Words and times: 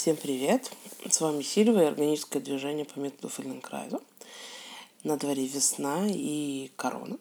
Всем 0.00 0.16
привет! 0.16 0.72
С 1.10 1.20
вами 1.20 1.42
Сильва 1.42 1.82
и 1.82 1.86
органическое 1.86 2.40
движение 2.40 2.86
по 2.86 2.98
методу 2.98 3.28
Фельденкрайза. 3.28 4.00
На 5.04 5.18
дворе 5.18 5.44
весна 5.44 6.06
и 6.08 6.70
корона. 6.76 7.18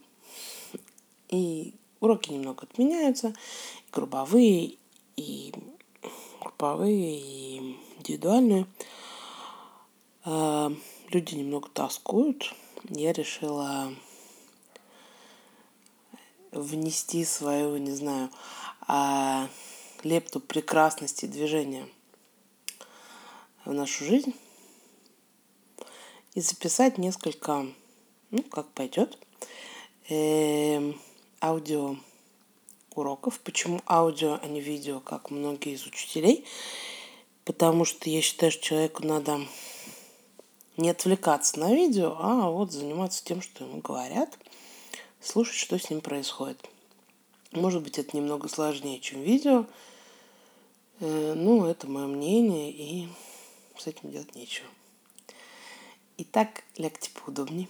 И 1.28 1.74
уроки 2.00 2.32
немного 2.32 2.64
отменяются. 2.64 3.36
И 3.86 3.92
групповые, 3.92 4.76
и 5.18 5.54
групповые, 6.40 7.20
и 7.20 7.78
индивидуальные. 7.98 8.66
А, 10.24 10.72
люди 11.10 11.36
немного 11.36 11.68
тоскуют. 11.74 12.56
Я 12.88 13.12
решила 13.12 13.94
внести 16.54 17.26
свою, 17.26 17.76
не 17.76 17.92
знаю, 17.92 18.30
а, 18.88 19.50
лепту 20.06 20.40
прекрасности 20.40 21.26
движения– 21.26 21.86
в 23.70 23.74
нашу 23.74 24.04
жизнь 24.04 24.34
и 26.34 26.42
записать 26.42 26.98
несколько, 26.98 27.68
ну, 28.32 28.42
как 28.44 28.68
пойдет, 28.72 29.18
э, 30.10 30.94
аудио 31.40 31.98
уроков. 32.96 33.40
Почему 33.42 33.82
аудио, 33.88 34.40
а 34.42 34.48
не 34.48 34.60
видео, 34.60 35.00
как 35.00 35.30
многие 35.30 35.74
из 35.74 35.86
учителей? 35.86 36.46
Потому 37.46 37.86
что 37.86 38.10
я 38.10 38.22
считаю, 38.22 38.52
что 38.52 38.64
человеку 38.64 39.06
надо 39.06 39.40
не 40.78 40.90
отвлекаться 40.90 41.60
на 41.60 41.74
видео, 41.74 42.16
а 42.20 42.50
вот 42.50 42.72
заниматься 42.72 43.24
тем, 43.24 43.42
что 43.42 43.66
ему 43.66 43.82
говорят, 43.82 44.40
слушать, 45.22 45.56
что 45.56 45.78
с 45.78 45.92
ним 45.92 46.02
происходит. 46.02 46.68
Может 47.52 47.84
быть, 47.84 48.00
это 48.00 48.18
немного 48.18 48.48
сложнее, 48.48 49.00
чем 49.00 49.22
видео. 49.22 49.68
Э, 51.02 51.34
ну, 51.36 51.66
это 51.66 51.88
мое 51.88 52.08
мнение, 52.08 52.72
и 52.72 53.08
с 53.80 53.88
этим 53.88 54.12
делать 54.12 54.36
нечего. 54.36 54.68
Итак, 56.18 56.64
лягте 56.78 57.12
поудобнее. 57.12 57.70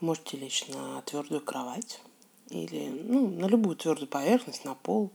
Вы 0.00 0.06
можете 0.06 0.36
лечь 0.36 0.66
на 0.68 1.02
твердую 1.02 1.40
кровать 1.40 2.00
или 2.48 2.88
ну, 2.88 3.28
на 3.28 3.46
любую 3.46 3.76
твердую 3.76 4.08
поверхность, 4.08 4.64
на 4.64 4.74
пол, 4.74 5.10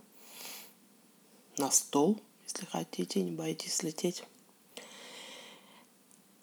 на 1.58 1.72
стол, 1.72 2.20
если 2.44 2.66
хотите, 2.66 3.22
не 3.22 3.32
боитесь 3.32 3.76
слететь. 3.76 4.24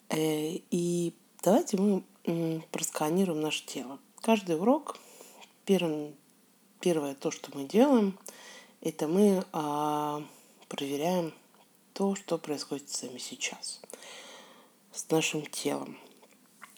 Э, 0.09 0.57
и 0.71 1.13
давайте 1.41 1.77
мы 1.77 2.03
просканируем 2.71 3.41
наше 3.41 3.65
тело. 3.65 3.99
Каждый 4.21 4.57
урок, 4.57 4.97
первым, 5.65 6.15
первое 6.79 7.15
то, 7.15 7.31
что 7.31 7.55
мы 7.57 7.65
делаем, 7.65 8.17
это 8.81 9.07
мы 9.07 9.43
а, 9.51 10.23
проверяем 10.67 11.33
то, 11.93 12.15
что 12.15 12.37
происходит 12.37 12.89
с 12.89 13.03
нами 13.03 13.19
сейчас, 13.19 13.79
с 14.91 15.09
нашим 15.09 15.45
телом. 15.45 15.97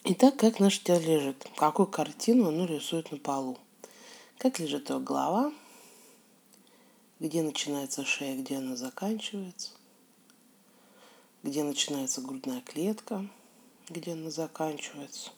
Итак, 0.03 0.35
как 0.38 0.59
наше 0.59 0.83
тело 0.83 0.99
лежит, 0.99 1.47
какую 1.55 1.88
картину 1.88 2.49
оно 2.49 2.66
рисует 2.66 3.11
на 3.11 3.17
полу. 3.17 3.58
Как 4.38 4.59
лежит 4.59 4.89
его 4.89 4.99
голова, 4.99 5.53
где 7.19 7.41
начинается 7.41 8.03
шея, 8.03 8.38
где 8.38 8.58
она 8.58 8.75
заканчивается, 8.75 9.71
где 11.43 11.63
начинается 11.63 12.21
грудная 12.21 12.61
клетка, 12.61 13.25
где 13.89 14.11
она 14.11 14.30
заканчивается, 14.30 15.31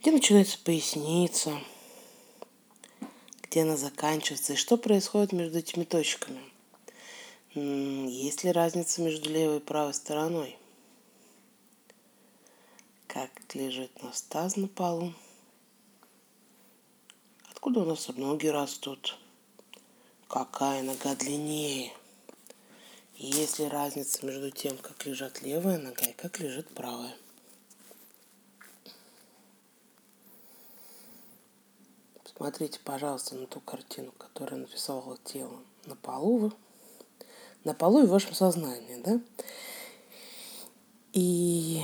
где 0.00 0.10
начинается 0.10 0.58
поясница, 0.58 1.60
где 3.42 3.62
она 3.62 3.76
заканчивается, 3.76 4.54
и 4.54 4.56
что 4.56 4.76
происходит 4.76 5.32
между 5.32 5.58
этими 5.58 5.84
точками– 5.84 6.42
есть 7.54 8.42
ли 8.42 8.50
разница 8.50 9.00
между 9.00 9.30
левой 9.30 9.58
и 9.58 9.60
правой 9.60 9.94
стороной? 9.94 10.58
Как 13.06 13.30
лежит 13.54 13.90
наш 14.02 14.56
на 14.56 14.66
полу? 14.66 15.14
Откуда 17.50 17.80
у 17.80 17.84
нас 17.84 18.08
ноги 18.08 18.48
растут? 18.48 19.16
Какая 20.26 20.82
нога 20.82 21.14
длиннее? 21.14 21.92
есть 23.16 23.60
ли 23.60 23.68
разница 23.68 24.26
между 24.26 24.50
тем, 24.50 24.76
как 24.78 25.06
лежат 25.06 25.40
левая 25.42 25.78
нога 25.78 26.06
и 26.06 26.12
как 26.12 26.40
лежит 26.40 26.68
правая? 26.74 27.16
Посмотрите, 32.24 32.80
пожалуйста, 32.80 33.36
на 33.36 33.46
ту 33.46 33.60
картину, 33.60 34.10
которую 34.10 34.62
написала 34.62 35.16
тело 35.18 35.62
на 35.84 35.94
полу 35.94 36.52
на 37.64 37.74
полу 37.74 38.02
и 38.02 38.06
в 38.06 38.10
вашем 38.10 38.34
сознании, 38.34 39.02
да? 39.02 39.20
И 41.12 41.82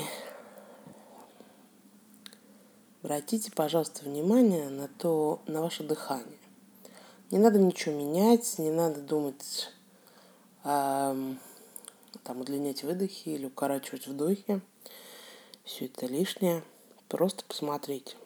обратите, 3.02 3.50
пожалуйста, 3.52 4.04
внимание 4.04 4.68
на 4.68 4.88
то, 4.88 5.42
на 5.46 5.62
ваше 5.62 5.84
дыхание. 5.84 6.38
Не 7.30 7.38
надо 7.38 7.58
ничего 7.58 7.94
менять, 7.94 8.58
не 8.58 8.70
надо 8.70 9.00
думать, 9.00 9.70
э, 10.64 11.34
там, 12.24 12.40
удлинять 12.40 12.82
выдохи 12.82 13.28
или 13.28 13.46
укорачивать 13.46 14.06
вдохи. 14.06 14.60
Все 15.64 15.86
это 15.86 16.06
лишнее. 16.06 16.64
Просто 17.08 17.44
посмотрите, 17.44 18.16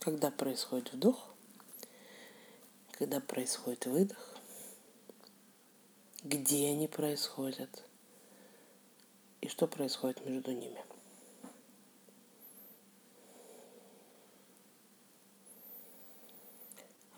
когда 0.00 0.30
происходит 0.30 0.92
вдох, 0.92 1.28
когда 2.92 3.20
происходит 3.20 3.86
выдох, 3.86 4.37
где 6.22 6.68
они 6.68 6.88
происходят 6.88 7.84
и 9.40 9.48
что 9.48 9.66
происходит 9.66 10.24
между 10.26 10.52
ними. 10.52 10.82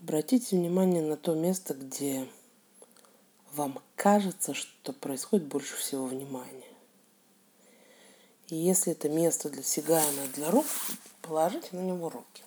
Обратите 0.00 0.56
внимание 0.56 1.02
на 1.02 1.16
то 1.16 1.34
место, 1.34 1.74
где 1.74 2.26
вам 3.52 3.82
кажется, 3.96 4.54
что 4.54 4.92
происходит 4.92 5.46
больше 5.46 5.76
всего 5.76 6.06
внимания. 6.06 6.64
И 8.48 8.56
если 8.56 8.92
это 8.92 9.08
место 9.08 9.50
для 9.50 9.62
сигаемое 9.62 10.28
для 10.28 10.50
рук, 10.50 10.66
положите 11.22 11.68
на 11.72 11.80
него 11.80 12.08
руки. 12.08 12.42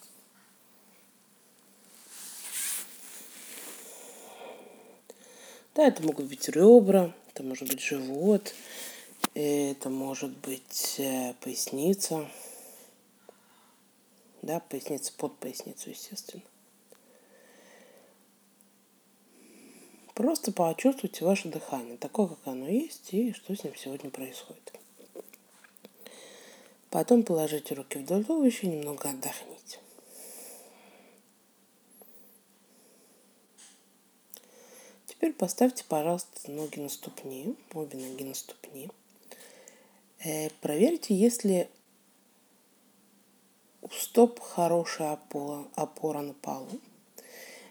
Да, 5.76 5.88
это 5.88 6.04
могут 6.04 6.28
быть 6.28 6.48
ребра, 6.50 7.12
это 7.30 7.42
может 7.42 7.68
быть 7.68 7.82
живот, 7.82 8.54
это 9.34 9.90
может 9.90 10.30
быть 10.38 10.96
э, 11.00 11.34
поясница. 11.42 12.30
Да, 14.44 14.60
поясница 14.60 15.12
под 15.18 15.36
поясницу, 15.38 15.90
естественно. 15.90 16.44
Просто 20.14 20.52
почувствуйте 20.52 21.26
ваше 21.26 21.48
дыхание, 21.48 21.98
такое, 21.98 22.28
как 22.28 22.40
оно 22.46 22.68
есть, 22.68 23.12
и 23.14 23.34
что 23.34 23.56
с 23.56 23.64
ним 23.64 23.76
сегодня 23.76 24.12
происходит. 24.12 24.74
Потом 26.92 27.24
положите 27.24 27.74
руки 27.74 27.98
вдоль 27.98 28.24
туловища 28.24 28.68
и 28.68 28.70
немного 28.70 29.10
отдохните. 29.10 29.80
Теперь 35.24 35.38
поставьте, 35.38 35.86
пожалуйста, 35.88 36.52
ноги 36.52 36.80
на 36.80 36.90
ступни, 36.90 37.56
обе 37.74 37.98
ноги 37.98 38.24
на 38.24 38.34
ступни. 38.34 38.90
Э, 40.22 40.50
проверьте, 40.60 41.16
если 41.16 41.70
у 43.82 43.88
стоп 43.88 44.42
хорошая 44.42 45.14
опора, 45.14 45.64
опора 45.76 46.20
на 46.20 46.34
полу. 46.34 46.68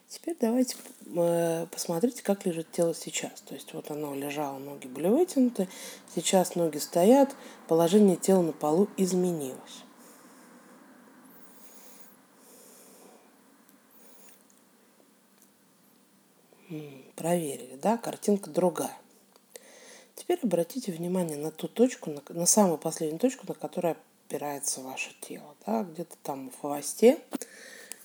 Теперь 0.08 0.34
давайте 0.40 0.76
э, 1.14 1.66
посмотрите, 1.70 2.22
как 2.22 2.46
лежит 2.46 2.72
тело 2.72 2.94
сейчас. 2.94 3.42
То 3.42 3.52
есть 3.52 3.74
вот 3.74 3.90
оно 3.90 4.14
лежало, 4.14 4.56
ноги 4.56 4.86
были 4.86 5.08
вытянуты, 5.08 5.68
сейчас 6.14 6.54
ноги 6.54 6.78
стоят, 6.78 7.36
положение 7.68 8.16
тела 8.16 8.40
на 8.40 8.52
полу 8.52 8.88
изменилось. 8.96 9.84
Проверили, 17.22 17.76
да, 17.76 17.96
картинка 17.96 18.50
другая. 18.50 18.98
Теперь 20.16 20.40
обратите 20.42 20.90
внимание 20.90 21.36
на 21.36 21.52
ту 21.52 21.68
точку, 21.68 22.10
на, 22.10 22.20
на 22.30 22.46
самую 22.46 22.78
последнюю 22.78 23.20
точку, 23.20 23.46
на 23.46 23.54
которую 23.54 23.96
опирается 24.26 24.80
ваше 24.80 25.14
тело. 25.20 25.54
Да, 25.64 25.84
где-то 25.84 26.16
там 26.24 26.50
в 26.50 26.60
хвосте 26.60 27.20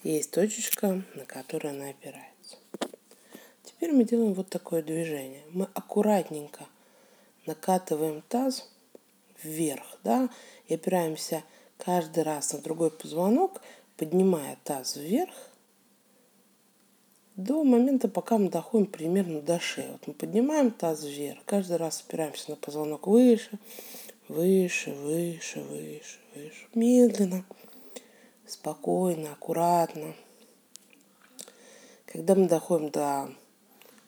есть 0.04 0.30
точечка, 0.30 1.02
на 1.16 1.26
которую 1.26 1.74
она 1.74 1.90
опирается. 1.90 2.58
Теперь 3.64 3.92
мы 3.92 4.04
делаем 4.04 4.36
вот 4.36 4.50
такое 4.50 4.84
движение. 4.84 5.42
Мы 5.50 5.68
аккуратненько 5.74 6.68
накатываем 7.48 8.22
таз 8.30 8.70
вверх, 9.42 9.98
да, 10.04 10.30
и 10.68 10.76
опираемся 10.76 11.44
каждый 11.80 12.22
раз 12.22 12.54
на 12.54 12.60
другой 12.60 12.92
позвонок, 12.92 13.64
поднимая 13.98 14.60
таз 14.64 14.96
вверх 14.96 15.34
до 17.38 17.64
момента, 17.64 18.08
пока 18.08 18.40
мы 18.40 18.50
доходим 18.50 18.88
примерно 18.88 19.42
до 19.42 19.60
шеи. 19.60 19.88
Вот 19.92 20.08
мы 20.08 20.14
поднимаем 20.14 20.72
таз 20.72 21.04
вверх, 21.04 21.40
каждый 21.46 21.78
раз 21.78 22.04
опираемся 22.06 22.50
на 22.50 22.56
позвонок 22.56 23.06
выше, 23.06 23.60
выше, 24.28 24.92
выше, 24.92 25.62
выше, 25.62 26.20
выше. 26.36 26.68
Медленно, 26.74 27.46
спокойно, 28.48 29.34
аккуратно. 29.34 30.16
Когда 32.08 32.34
мы 32.34 32.48
доходим 32.48 32.90
до 32.90 33.30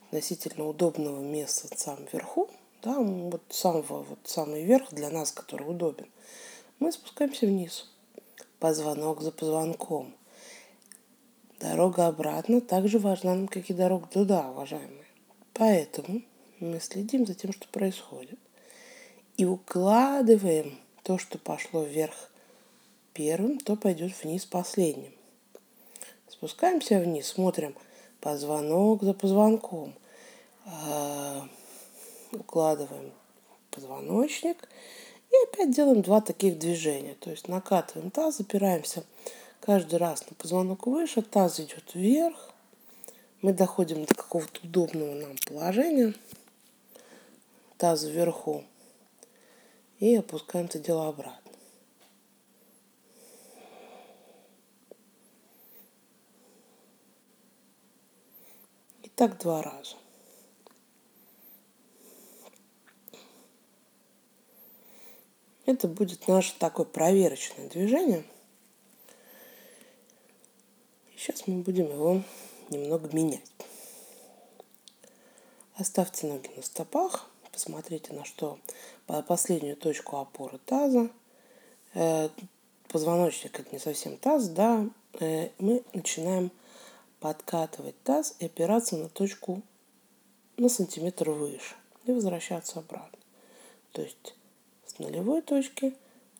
относительно 0.07 0.67
удобного 0.67 1.21
места 1.21 1.73
в 1.73 1.79
самом 1.79 2.07
верху, 2.11 2.49
да, 2.81 2.97
вот 2.97 3.43
самого, 3.49 4.01
вот 4.01 4.19
самый 4.23 4.63
верх 4.63 4.91
для 4.91 5.11
нас, 5.11 5.31
который 5.31 5.69
удобен, 5.69 6.07
мы 6.79 6.91
спускаемся 6.91 7.45
вниз, 7.45 7.91
позвонок 8.57 9.21
за 9.21 9.31
позвонком. 9.31 10.15
Дорога 11.59 12.07
обратно 12.07 12.61
также 12.61 12.99
важна 12.99 13.35
нам, 13.35 13.47
как 13.47 13.69
и 13.69 13.73
дорога 13.73 14.07
туда, 14.07 14.49
уважаемые. 14.49 15.05
Поэтому 15.53 16.21
мы 16.59 16.79
следим 16.79 17.25
за 17.25 17.33
тем, 17.33 17.51
что 17.51 17.67
происходит. 17.67 18.39
И 19.35 19.45
укладываем 19.45 20.79
то, 21.03 21.17
что 21.17 21.37
пошло 21.37 21.83
вверх 21.83 22.29
первым, 23.13 23.59
то 23.59 23.75
пойдет 23.75 24.13
вниз 24.23 24.45
последним. 24.45 25.11
Спускаемся 26.29 26.99
вниз, 26.99 27.27
смотрим 27.27 27.75
позвонок 28.21 29.03
за 29.03 29.13
позвонком. 29.13 29.93
А, 30.65 31.45
укладываем 32.31 33.11
позвоночник 33.71 34.69
и 35.29 35.35
опять 35.47 35.75
делаем 35.75 36.01
два 36.01 36.21
таких 36.21 36.57
движения. 36.57 37.15
То 37.19 37.31
есть 37.31 37.49
накатываем 37.49 38.11
таз, 38.11 38.37
запираемся 38.37 39.03
каждый 39.61 39.99
раз 39.99 40.27
на 40.29 40.35
позвонок 40.35 40.87
выше, 40.87 41.21
таз 41.21 41.59
идет 41.59 41.93
вверх. 41.93 42.53
Мы 43.41 43.53
доходим 43.53 44.05
до 44.05 44.15
какого-то 44.15 44.59
удобного 44.63 45.13
нам 45.13 45.35
положения. 45.47 46.13
Таз 47.77 48.03
вверху. 48.03 48.63
И 49.99 50.15
опускаем 50.15 50.65
это 50.65 50.79
дело 50.79 51.07
обратно. 51.07 51.51
И 59.03 59.09
так 59.09 59.37
два 59.39 59.61
раза. 59.61 59.95
Это 65.65 65.87
будет 65.87 66.27
наше 66.27 66.57
такое 66.57 66.85
проверочное 66.85 67.69
движение. 67.69 68.25
Сейчас 71.19 71.47
мы 71.47 71.63
будем 71.63 71.91
его 71.91 72.21
немного 72.69 73.13
менять. 73.13 73.51
Оставьте 75.75 76.27
ноги 76.27 76.49
на 76.55 76.61
стопах, 76.61 77.29
посмотрите 77.51 78.13
на 78.13 78.23
что 78.23 78.57
по 79.05 79.21
последнюю 79.21 79.75
точку 79.75 80.15
опоры 80.15 80.59
таза. 80.59 81.09
Э, 81.93 82.29
позвоночник 82.87 83.59
это 83.59 83.69
не 83.73 83.79
совсем 83.79 84.15
таз, 84.17 84.47
да. 84.47 84.87
Э, 85.19 85.49
мы 85.57 85.83
начинаем 85.91 86.51
подкатывать 87.19 88.01
таз 88.03 88.35
и 88.39 88.45
опираться 88.45 88.95
на 88.95 89.09
точку 89.09 89.61
на 90.55 90.69
сантиметр 90.69 91.31
выше 91.31 91.75
и 92.05 92.13
возвращаться 92.13 92.79
обратно. 92.79 93.19
То 93.91 94.03
есть 94.03 94.35
нулевой 94.99 95.41
точки 95.41 95.93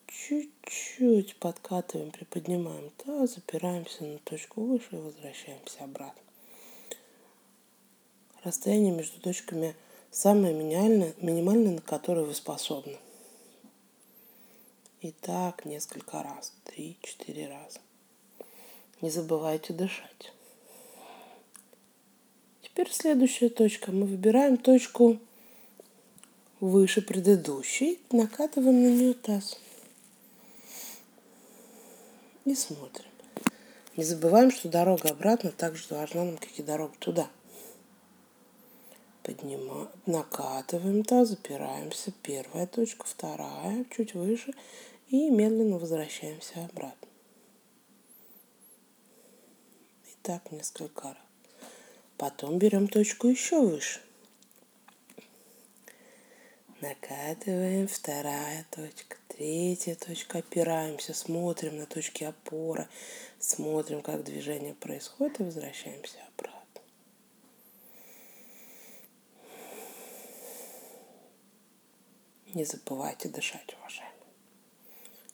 чуть-чуть 0.10 1.36
подкатываем, 1.38 2.12
приподнимаем 2.12 2.90
таз, 2.98 3.36
запираемся 3.36 4.04
на 4.04 4.18
точку 4.20 4.62
выше 4.62 4.88
и 4.92 4.96
возвращаемся 4.96 5.84
обратно. 5.84 6.22
Расстояние 8.44 8.92
между 8.92 9.20
точками 9.20 9.76
самое 10.12 10.54
минимальное, 10.54 11.14
минимальное 11.22 11.74
на 11.74 11.82
которое 11.82 12.26
вы 12.26 12.34
способны. 12.34 12.98
И 15.02 15.12
так 15.12 15.66
несколько 15.66 16.24
раз, 16.24 16.54
три-четыре 16.66 17.48
раза. 17.48 17.80
Не 19.02 19.10
забывайте 19.10 19.74
дышать. 19.74 20.34
Теперь 22.62 22.92
следующая 22.92 23.50
точка. 23.50 23.92
Мы 23.92 24.06
выбираем 24.06 24.58
точку 24.58 25.20
выше 26.60 27.02
предыдущей, 27.02 28.00
накатываем 28.12 28.84
на 28.84 28.88
нее 28.88 29.14
таз. 29.14 29.58
И 32.50 32.56
смотрим. 32.56 33.06
Не 33.96 34.04
забываем, 34.04 34.50
что 34.50 34.70
дорога 34.70 35.10
обратно 35.10 35.52
также 35.52 35.86
важна 35.94 36.24
нам, 36.24 36.38
как 36.40 36.50
и 36.58 36.64
дорога 36.64 36.96
туда. 36.98 37.30
Поднимаем, 39.22 39.88
накатываем 40.08 41.04
таз, 41.04 41.30
запираемся. 41.30 42.12
Первая 42.24 42.66
точка, 42.66 43.06
вторая, 43.06 43.86
чуть 43.96 44.16
выше. 44.16 44.56
И 45.10 45.30
медленно 45.30 45.78
возвращаемся 45.78 46.66
обратно. 46.66 47.08
И 50.06 50.16
так 50.24 50.52
несколько 50.52 51.10
раз. 51.10 51.18
Потом 52.18 52.58
берем 52.58 52.88
точку 52.88 53.28
еще 53.28 53.62
выше 53.62 54.00
накатываем, 56.82 57.88
вторая 57.88 58.66
точка, 58.72 59.18
третья 59.40 59.96
точка, 59.96 60.40
опираемся, 60.40 61.14
смотрим 61.14 61.78
на 61.78 61.86
точки 61.86 62.26
опоры, 62.26 62.90
смотрим, 63.40 64.02
как 64.02 64.26
движение 64.26 64.74
происходит 64.74 65.40
и 65.40 65.44
возвращаемся 65.44 66.18
обратно. 66.28 66.82
Не 72.54 72.66
забывайте 72.66 73.30
дышать, 73.30 73.74
уважаемые. 73.80 74.20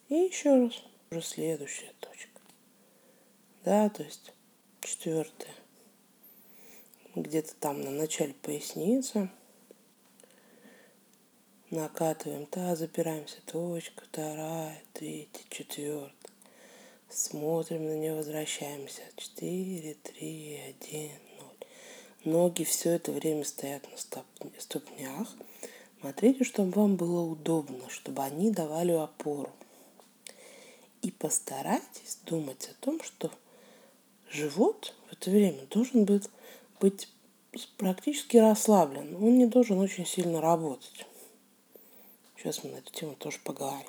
И 0.10 0.16
еще 0.30 0.66
раз, 0.66 0.84
уже 1.10 1.24
следующая 1.24 1.94
точка. 2.00 2.42
Да, 3.63 3.90
то 3.90 4.04
есть 4.04 4.34
четвертая. 4.81 5.56
Где-то 7.16 7.56
там 7.56 7.81
на 7.81 7.90
начале 7.90 8.36
поясницы 8.36 9.31
накатываем 11.71 12.45
таз, 12.45 12.79
запираемся, 12.79 13.38
точка, 13.45 14.03
вторая, 14.06 14.81
третья, 14.94 15.44
четвертая. 15.50 16.12
Смотрим 17.09 17.85
на 17.85 17.95
нее, 17.97 18.15
возвращаемся. 18.15 19.01
Четыре, 19.15 19.95
три, 19.95 20.59
один, 20.67 21.12
ноль. 21.39 22.33
Ноги 22.33 22.63
все 22.63 22.91
это 22.91 23.12
время 23.12 23.45
стоят 23.45 23.88
на 23.91 23.97
ступнях. 24.59 25.35
Смотрите, 26.01 26.44
чтобы 26.44 26.71
вам 26.71 26.95
было 26.97 27.21
удобно, 27.21 27.89
чтобы 27.89 28.21
они 28.23 28.51
давали 28.51 28.92
опору. 28.92 29.51
И 31.01 31.11
постарайтесь 31.11 32.19
думать 32.25 32.69
о 32.69 32.83
том, 32.83 33.01
что 33.01 33.31
живот 34.30 34.94
в 35.07 35.13
это 35.13 35.30
время 35.30 35.66
должен 35.69 36.06
быть, 36.06 36.28
быть 36.80 37.09
практически 37.78 38.37
расслаблен. 38.37 39.16
Он 39.16 39.37
не 39.37 39.45
должен 39.45 39.80
очень 39.80 40.06
сильно 40.06 40.42
работать. 40.42 41.06
Сейчас 42.45 42.64
мы 42.64 42.69
на 42.69 42.75
эту 42.75 42.94
тему 42.94 43.16
тоже 43.16 43.40
поговорим. 43.44 43.87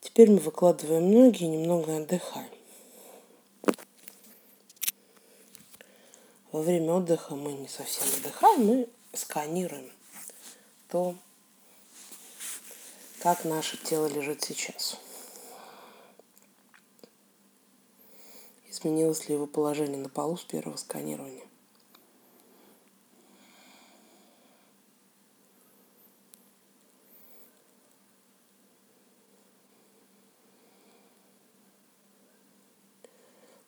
Теперь 0.00 0.30
мы 0.30 0.36
выкладываем 0.36 1.10
ноги 1.10 1.42
и 1.42 1.48
немного 1.48 1.96
отдыхаем. 1.96 2.48
Во 6.52 6.62
время 6.62 6.92
отдыха 6.92 7.34
мы 7.34 7.54
не 7.54 7.66
совсем 7.66 8.06
отдыхаем, 8.18 8.64
мы 8.64 8.88
сканируем 9.14 9.90
то, 10.86 11.16
как 13.18 13.44
наше 13.44 13.78
тело 13.78 14.06
лежит 14.06 14.44
сейчас. 14.44 14.96
Изменилось 18.68 19.28
ли 19.28 19.34
его 19.34 19.48
положение 19.48 19.98
на 19.98 20.08
полу 20.08 20.36
с 20.36 20.44
первого 20.44 20.76
сканирования? 20.76 21.49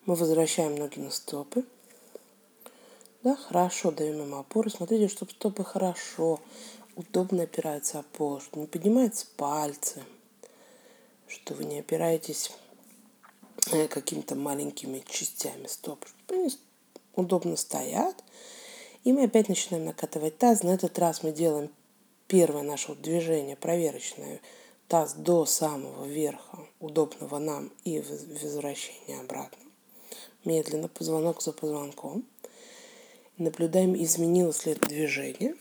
Мы 0.05 0.15
возвращаем 0.15 0.75
ноги 0.75 0.99
на 0.99 1.09
стопы. 1.11 1.63
Да, 3.23 3.37
хорошо 3.37 3.89
даем 3.89 4.21
им 4.21 4.35
опору. 4.35 4.69
Смотрите, 4.69 5.07
чтобы 5.07 5.31
стопы 5.31 5.63
хорошо, 5.63 6.41
удобно 6.97 7.43
опираются 7.43 7.99
о 7.99 8.03
пол, 8.03 8.41
что 8.41 8.59
не 8.59 8.65
поднимаются 8.65 9.27
пальцы, 9.37 10.03
что 11.25 11.53
вы 11.53 11.63
не 11.63 11.79
опираетесь 11.79 12.51
э, 13.71 13.87
какими-то 13.87 14.35
маленькими 14.35 15.01
частями 15.07 15.67
стоп, 15.67 16.05
чтобы 16.05 16.41
они 16.41 16.53
удобно 17.15 17.55
стоят. 17.55 18.25
И 19.05 19.13
мы 19.13 19.23
опять 19.23 19.47
начинаем 19.47 19.85
накатывать 19.85 20.37
таз. 20.37 20.63
На 20.63 20.71
этот 20.71 20.99
раз 20.99 21.23
мы 21.23 21.31
делаем 21.31 21.71
первое 22.27 22.63
наше 22.63 22.93
движение 22.95 23.55
проверочное. 23.55 24.41
Таз 24.89 25.13
до 25.13 25.45
самого 25.45 26.05
верха, 26.05 26.59
удобного 26.81 27.39
нам, 27.39 27.71
и 27.85 28.01
возвращение 28.01 29.21
обратно 29.21 29.63
медленно, 30.45 30.87
позвонок 30.87 31.41
за 31.41 31.51
позвонком. 31.51 32.23
Наблюдаем, 33.37 33.95
изменилось 33.95 34.65
ли 34.65 34.75
движение. 34.75 35.55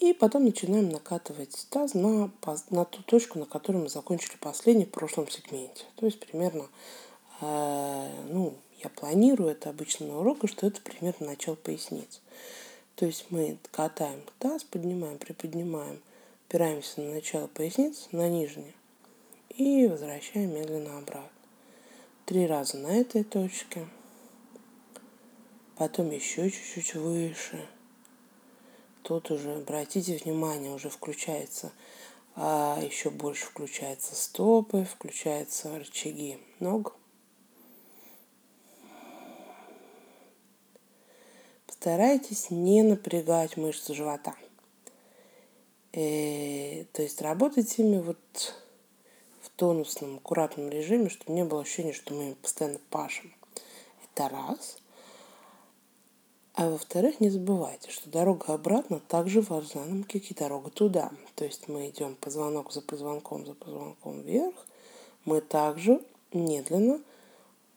И 0.00 0.14
потом 0.14 0.44
начинаем 0.44 0.88
накатывать 0.88 1.66
таз 1.68 1.92
на, 1.94 2.30
на 2.70 2.84
ту 2.84 3.02
точку, 3.02 3.38
на 3.38 3.44
которой 3.44 3.78
мы 3.78 3.88
закончили 3.90 4.36
последний 4.40 4.86
в 4.86 4.90
прошлом 4.90 5.28
сегменте. 5.28 5.84
То 5.96 6.06
есть 6.06 6.18
примерно, 6.18 6.68
э, 7.42 8.24
ну, 8.30 8.54
я 8.82 8.88
планирую 8.88 9.50
это 9.50 9.68
обычно 9.68 10.06
на 10.06 10.20
урок, 10.20 10.38
что 10.46 10.66
это 10.66 10.80
примерно 10.80 11.26
начало 11.26 11.54
поясницы. 11.54 12.20
То 12.94 13.04
есть 13.04 13.26
мы 13.30 13.58
катаем 13.70 14.22
таз, 14.38 14.64
поднимаем, 14.64 15.18
приподнимаем, 15.18 16.00
опираемся 16.48 17.00
на 17.02 17.14
начало 17.14 17.46
поясницы, 17.46 18.08
на 18.12 18.28
нижнее, 18.28 18.72
и 19.50 19.86
возвращаем 19.86 20.54
медленно 20.54 20.98
обратно. 20.98 21.28
Три 22.24 22.46
раза 22.46 22.78
на 22.78 22.88
этой 22.88 23.24
точке, 23.24 23.88
потом 25.76 26.10
еще 26.10 26.50
чуть-чуть 26.50 26.94
выше. 26.94 27.66
Тут 29.02 29.30
уже, 29.30 29.56
обратите 29.56 30.16
внимание, 30.16 30.72
уже 30.72 30.88
включается, 30.90 31.72
а 32.36 32.78
еще 32.80 33.10
больше 33.10 33.46
включаются 33.46 34.14
стопы, 34.14 34.84
включаются 34.84 35.76
рычаги 35.76 36.38
ног. 36.60 36.94
Старайтесь 41.68 42.50
не 42.50 42.82
напрягать 42.82 43.56
мышцы 43.56 43.94
живота. 43.94 44.34
И, 45.92 46.82
э, 46.82 46.84
то 46.92 47.02
есть 47.02 47.22
работать 47.22 47.78
ими 47.78 47.98
вот 47.98 48.18
тонусном, 49.60 50.16
аккуратном 50.16 50.70
режиме, 50.70 51.10
чтобы 51.10 51.34
не 51.34 51.44
было 51.44 51.60
ощущения, 51.60 51.92
что 51.92 52.14
мы 52.14 52.34
постоянно 52.34 52.80
пашем. 52.88 53.30
Это 54.02 54.30
раз. 54.30 54.78
А 56.54 56.70
во-вторых, 56.70 57.20
не 57.20 57.28
забывайте, 57.28 57.90
что 57.90 58.08
дорога 58.08 58.54
обратно 58.54 59.00
также 59.00 59.42
важна 59.42 59.84
нам, 59.84 60.04
как 60.04 60.22
и 60.30 60.34
дорога 60.34 60.70
туда. 60.70 61.10
То 61.34 61.44
есть 61.44 61.68
мы 61.68 61.90
идем 61.90 62.16
позвонок 62.16 62.72
за 62.72 62.80
позвонком, 62.80 63.44
за 63.44 63.52
позвонком 63.52 64.22
вверх. 64.22 64.54
Мы 65.26 65.42
также 65.42 66.00
медленно 66.32 67.02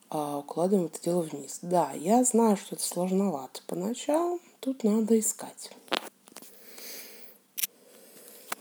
а, 0.09 0.37
укладываем 0.37 0.85
это 0.85 1.01
дело 1.01 1.21
вниз. 1.21 1.59
Да, 1.61 1.91
я 1.91 2.23
знаю, 2.23 2.55
что 2.55 2.75
это 2.75 2.83
сложновато 2.85 3.61
поначалу. 3.67 4.39
Тут 4.61 4.85
надо 4.85 5.19
искать. 5.19 5.71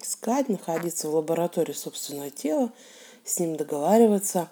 Искать, 0.01 0.49
находиться 0.49 1.09
в 1.09 1.15
лаборатории 1.15 1.73
собственного 1.73 2.31
тела, 2.31 2.73
с 3.25 3.39
ним 3.39 3.57
договариваться. 3.57 4.51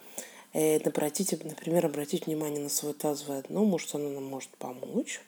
Э, 0.52 0.76
обратите, 0.78 1.38
например, 1.42 1.86
обратить 1.86 2.26
внимание 2.26 2.60
на 2.60 2.68
свое 2.68 2.94
тазовое 2.94 3.42
дно, 3.42 3.64
может, 3.64 3.94
оно 3.94 4.08
нам 4.10 4.24
может 4.24 4.50
помочь. 4.56 5.20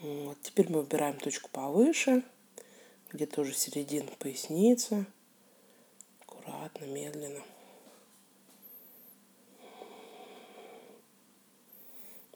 Вот, 0.00 0.38
теперь 0.42 0.70
мы 0.70 0.80
выбираем 0.80 1.18
точку 1.18 1.50
повыше, 1.50 2.22
где 3.12 3.26
тоже 3.26 3.52
середина 3.52 4.10
поясницы 4.18 5.04
аккуратно, 6.22 6.86
медленно. 6.86 7.42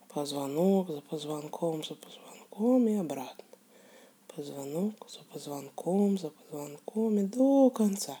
Позвонок 0.09 0.89
за 0.89 1.01
позвонком, 1.01 1.83
за 1.83 1.95
позвонком 1.95 2.87
и 2.87 2.95
обратно. 2.95 3.43
Позвонок 4.35 4.93
за 5.09 5.19
позвонком, 5.31 6.17
за 6.17 6.29
позвонком 6.29 7.19
и 7.19 7.23
до 7.23 7.69
конца. 7.69 8.19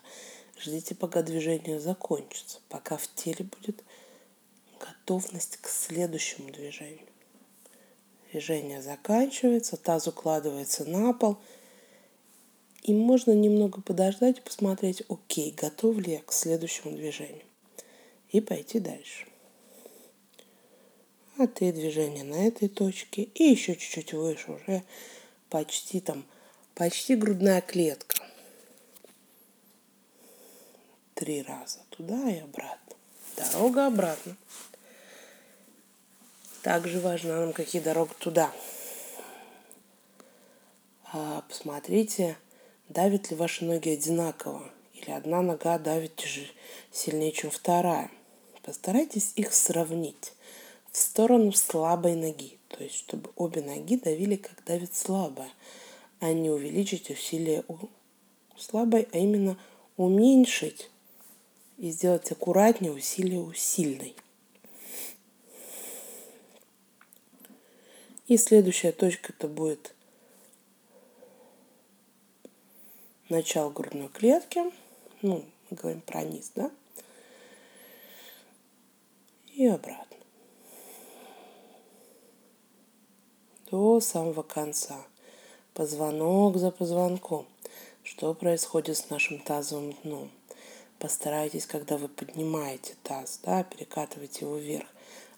Ждите, 0.57 0.95
пока 0.95 1.21
движение 1.21 1.79
закончится, 1.79 2.59
пока 2.69 2.97
в 2.97 3.07
теле 3.15 3.45
будет 3.45 3.83
готовность 4.79 5.57
к 5.57 5.67
следующему 5.67 6.51
движению. 6.51 7.07
Движение 8.31 8.81
заканчивается, 8.81 9.77
таз 9.77 10.07
укладывается 10.07 10.85
на 10.85 11.13
пол– 11.13 11.37
и 12.85 12.93
можно 12.93 13.31
немного 13.31 13.81
подождать 13.81 14.37
и 14.37 14.41
посмотреть, 14.41 15.01
окей, 15.09 15.51
готов 15.51 15.97
ли 15.97 16.13
я 16.13 16.21
к 16.21 16.31
следующему 16.31 16.95
движению. 16.95 17.41
И 18.29 18.41
пойти 18.41 18.79
дальше. 18.79 19.25
А 21.39 21.47
ты 21.47 21.73
движение 21.73 22.23
на 22.23 22.45
этой 22.45 22.69
точке. 22.69 23.23
И 23.33 23.43
еще 23.43 23.75
чуть-чуть 23.75 24.13
выше 24.13 24.51
уже 24.51 24.83
почти 25.55 26.01
там, 26.01 26.25
почти 26.73 27.15
грудная 27.15 27.61
клетка. 27.61 28.17
Три 31.13 31.43
раза 31.43 31.79
туда 31.91 32.29
и 32.29 32.39
обратно. 32.39 32.97
Дорога 33.37 33.87
обратно. 33.87 34.35
Также 36.61 36.99
важно 36.99 37.39
нам, 37.39 37.53
какие 37.53 37.81
дороги 37.81 38.11
туда. 38.19 38.51
А, 41.13 41.41
посмотрите, 41.47 42.37
Давят 42.89 43.31
ли 43.31 43.37
ваши 43.37 43.63
ноги 43.63 43.91
одинаково? 43.91 44.61
Или 44.93 45.11
одна 45.11 45.41
нога 45.41 45.77
давит 45.79 46.21
сильнее, 46.91 47.31
чем 47.31 47.49
вторая? 47.49 48.11
Постарайтесь 48.61 49.31
их 49.37 49.53
сравнить 49.53 50.33
в 50.91 50.97
сторону 50.97 51.53
слабой 51.53 52.15
ноги. 52.15 52.59
То 52.77 52.83
есть, 52.83 52.95
чтобы 52.95 53.31
обе 53.37 53.61
ноги 53.61 53.95
давили, 53.95 54.35
как 54.35 54.61
давит 54.65 54.93
слабая, 54.93 55.49
а 56.19 56.33
не 56.33 56.49
увеличить 56.49 57.09
усилие 57.09 57.63
у 57.69 57.77
слабой, 58.57 59.07
а 59.13 59.17
именно 59.17 59.57
уменьшить 59.95 60.89
и 61.77 61.89
сделать 61.89 62.29
аккуратнее 62.31 62.91
усилие 62.91 63.39
у 63.39 63.53
сильной. 63.53 64.13
И 68.27 68.35
следующая 68.35 68.91
точка 68.91 69.31
это 69.31 69.47
будет 69.47 69.93
начало 73.29 73.71
грудной 73.71 74.09
клетки, 74.09 74.63
ну, 75.21 75.45
мы 75.69 75.77
говорим 75.77 76.01
про 76.01 76.23
низ, 76.23 76.51
да, 76.55 76.71
и 79.53 79.65
обратно. 79.65 80.14
До 83.71 83.99
самого 83.99 84.43
конца. 84.43 85.01
Позвонок 85.73 86.57
за 86.57 86.69
позвонком. 86.69 87.47
Что 88.03 88.35
происходит 88.35 88.95
с 88.95 89.09
нашим 89.09 89.39
тазовым 89.39 89.93
дном? 90.03 90.29
Постарайтесь, 90.99 91.65
когда 91.65 91.97
вы 91.97 92.07
поднимаете 92.07 92.93
таз, 93.01 93.39
да, 93.43 93.63
перекатываете 93.63 94.45
его 94.45 94.57
вверх, 94.57 94.87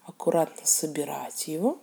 аккуратно 0.04 0.66
собирать 0.66 1.48
его, 1.48 1.78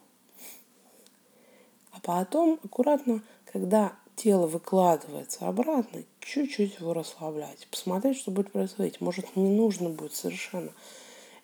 а 1.92 2.00
потом 2.02 2.60
аккуратно, 2.64 3.24
когда 3.52 3.94
тело 4.16 4.46
выкладывается 4.46 5.48
обратно, 5.48 6.04
чуть-чуть 6.20 6.80
его 6.80 6.94
расслаблять, 6.94 7.68
посмотреть, 7.72 8.18
что 8.18 8.30
будет 8.30 8.52
происходить. 8.52 9.02
Может, 9.02 9.36
не 9.36 9.50
нужно 9.50 9.90
будет 9.90 10.14
совершенно 10.14 10.72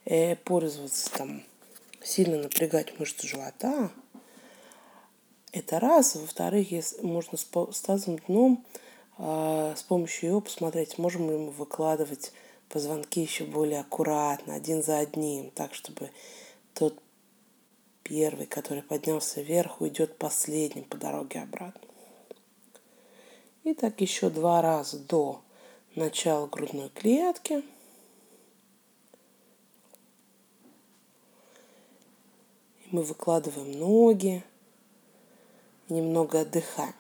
э, 0.06 0.36
пользоваться 0.36 1.12
там, 1.12 1.44
сильно 2.04 2.38
напрягать 2.38 3.00
мышцы 3.00 3.28
живота. 3.28 3.90
Это 5.52 5.80
раз. 5.80 6.16
Во-вторых, 6.16 6.72
если 6.72 7.02
можно 7.02 7.38
с, 7.38 7.46
с 7.46 8.06
дном 8.28 8.66
э, 9.18 9.74
с 9.76 9.84
помощью 9.84 10.30
его 10.30 10.42
посмотреть, 10.42 10.98
можем 10.98 11.26
мы 11.26 11.50
выкладывать 11.52 12.32
позвонки 12.70 13.22
еще 13.22 13.44
более 13.44 13.82
аккуратно, 13.82 14.56
один 14.56 14.82
за 14.82 15.00
одним, 15.00 15.52
так, 15.52 15.74
чтобы 15.74 16.10
тот 16.74 16.98
первый, 18.04 18.46
который 18.46 18.82
поднялся 18.82 19.42
вверх, 19.42 19.82
уйдет 19.82 20.18
последним 20.18 20.86
по 20.86 20.98
дороге 20.98 21.42
обратно. 21.42 21.82
И 23.64 23.74
так 23.74 24.00
еще 24.02 24.30
два 24.30 24.62
раза 24.62 25.00
до 25.00 25.42
начала 25.96 26.48
грудной 26.48 26.90
клетки. 26.90 27.64
И 32.86 32.88
мы 32.90 33.04
выкладываем 33.04 33.72
ноги, 33.72 34.44
немного 35.94 36.42
отдыхаем. 36.42 36.94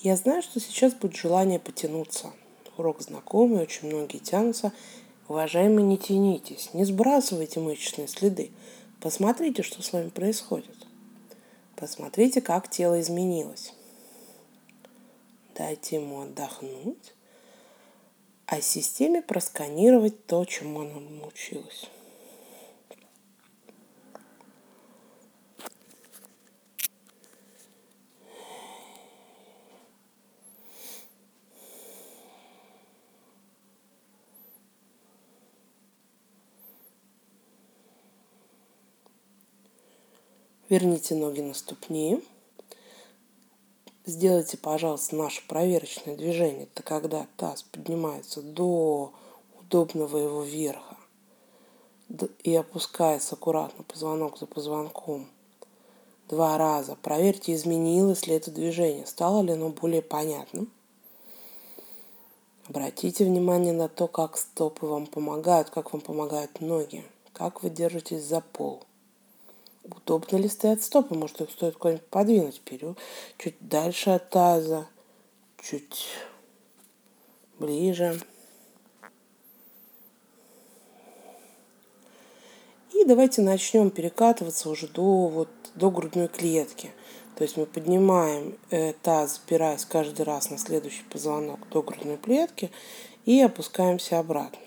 Я 0.00 0.16
знаю, 0.16 0.42
что 0.42 0.60
сейчас 0.60 0.94
будет 0.94 1.16
желание 1.16 1.58
потянуться. 1.58 2.32
Урок 2.76 3.00
знакомый, 3.00 3.62
очень 3.62 3.88
многие 3.88 4.18
тянутся. 4.18 4.72
Уважаемые, 5.28 5.86
не 5.86 5.96
тянитесь, 5.96 6.70
не 6.74 6.84
сбрасывайте 6.84 7.60
мышечные 7.60 8.06
следы. 8.06 8.50
Посмотрите, 9.00 9.62
что 9.62 9.82
с 9.82 9.92
вами 9.92 10.10
происходит. 10.10 10.76
Посмотрите, 11.76 12.40
как 12.40 12.70
тело 12.70 13.00
изменилось 13.00 13.72
дайте 15.56 15.96
ему 15.96 16.22
отдохнуть, 16.22 17.14
а 18.46 18.60
системе 18.60 19.22
просканировать 19.22 20.26
то, 20.26 20.44
чему 20.44 20.80
она 20.80 21.00
научилась. 21.00 21.90
Верните 40.68 41.14
ноги 41.14 41.42
на 41.42 41.54
ступни. 41.54 42.20
Сделайте, 44.04 44.56
пожалуйста, 44.56 45.14
наше 45.14 45.46
проверочное 45.46 46.16
движение. 46.16 46.64
Это 46.64 46.82
когда 46.82 47.28
таз 47.36 47.62
поднимается 47.62 48.42
до 48.42 49.12
удобного 49.60 50.18
его 50.18 50.42
верха 50.42 50.96
и 52.42 52.52
опускается 52.56 53.36
аккуратно 53.36 53.84
позвонок 53.84 54.38
за 54.38 54.46
позвонком 54.46 55.28
два 56.28 56.58
раза. 56.58 56.96
Проверьте, 57.00 57.54
изменилось 57.54 58.26
ли 58.26 58.34
это 58.34 58.50
движение, 58.50 59.06
стало 59.06 59.42
ли 59.42 59.52
оно 59.52 59.68
более 59.68 60.02
понятным. 60.02 60.68
Обратите 62.68 63.24
внимание 63.24 63.72
на 63.72 63.88
то, 63.88 64.08
как 64.08 64.36
стопы 64.36 64.86
вам 64.86 65.06
помогают, 65.06 65.70
как 65.70 65.92
вам 65.92 66.00
помогают 66.00 66.60
ноги, 66.60 67.04
как 67.32 67.62
вы 67.62 67.70
держитесь 67.70 68.24
за 68.24 68.40
пол. 68.40 68.82
Удобно 69.90 70.36
ли 70.36 70.48
стоят 70.48 70.82
стопы? 70.82 71.14
Может, 71.14 71.40
их 71.42 71.50
стоит 71.50 71.76
куда-нибудь 71.76 72.06
подвинуть 72.06 72.56
вперед, 72.56 72.98
чуть 73.38 73.56
дальше 73.60 74.10
от 74.10 74.30
таза, 74.30 74.86
чуть 75.60 76.08
ближе. 77.58 78.20
И 82.92 83.04
давайте 83.04 83.42
начнем 83.42 83.90
перекатываться 83.90 84.70
уже 84.70 84.88
до, 84.88 85.28
вот, 85.28 85.48
до 85.74 85.90
грудной 85.90 86.28
клетки. 86.28 86.90
То 87.36 87.44
есть 87.44 87.56
мы 87.56 87.66
поднимаем 87.66 88.56
э, 88.70 88.94
таз, 88.94 89.40
опираясь 89.44 89.84
каждый 89.84 90.22
раз 90.22 90.50
на 90.50 90.58
следующий 90.58 91.04
позвонок 91.04 91.68
до 91.68 91.82
грудной 91.82 92.16
клетки 92.16 92.72
и 93.26 93.40
опускаемся 93.40 94.18
обратно 94.18 94.58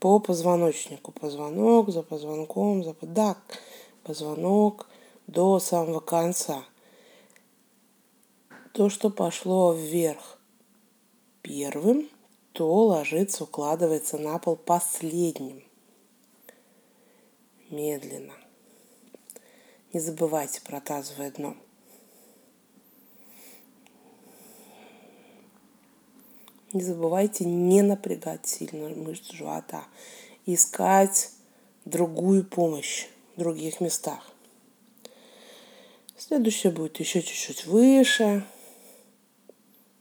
по 0.00 0.18
позвоночнику. 0.18 1.12
Позвонок 1.12 1.90
за 1.90 2.02
позвонком, 2.02 2.82
за 2.82 2.96
да, 3.02 3.36
позвонок 4.02 4.88
до 5.26 5.60
самого 5.60 6.00
конца. 6.00 6.64
То, 8.72 8.88
что 8.88 9.10
пошло 9.10 9.72
вверх 9.72 10.38
первым, 11.42 12.08
то 12.52 12.86
ложится, 12.86 13.44
укладывается 13.44 14.18
на 14.18 14.38
пол 14.38 14.56
последним. 14.56 15.62
Медленно. 17.68 18.34
Не 19.92 20.00
забывайте 20.00 20.60
про 20.62 20.80
тазовое 20.80 21.30
дно. 21.30 21.56
Не 26.72 26.82
забывайте 26.82 27.44
не 27.44 27.82
напрягать 27.82 28.46
сильно 28.46 28.88
мышцы 28.90 29.34
живота. 29.34 29.84
Искать 30.46 31.30
другую 31.84 32.44
помощь 32.44 33.08
в 33.34 33.40
других 33.40 33.80
местах. 33.80 34.30
Следующее 36.16 36.70
будет 36.70 37.00
еще 37.00 37.22
чуть-чуть 37.22 37.66
выше. 37.66 38.44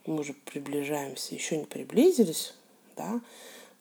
Мы 0.05 0.19
уже 0.19 0.33
приближаемся, 0.33 1.33
еще 1.33 1.57
не 1.57 1.65
приблизились, 1.65 2.53
да. 2.95 3.19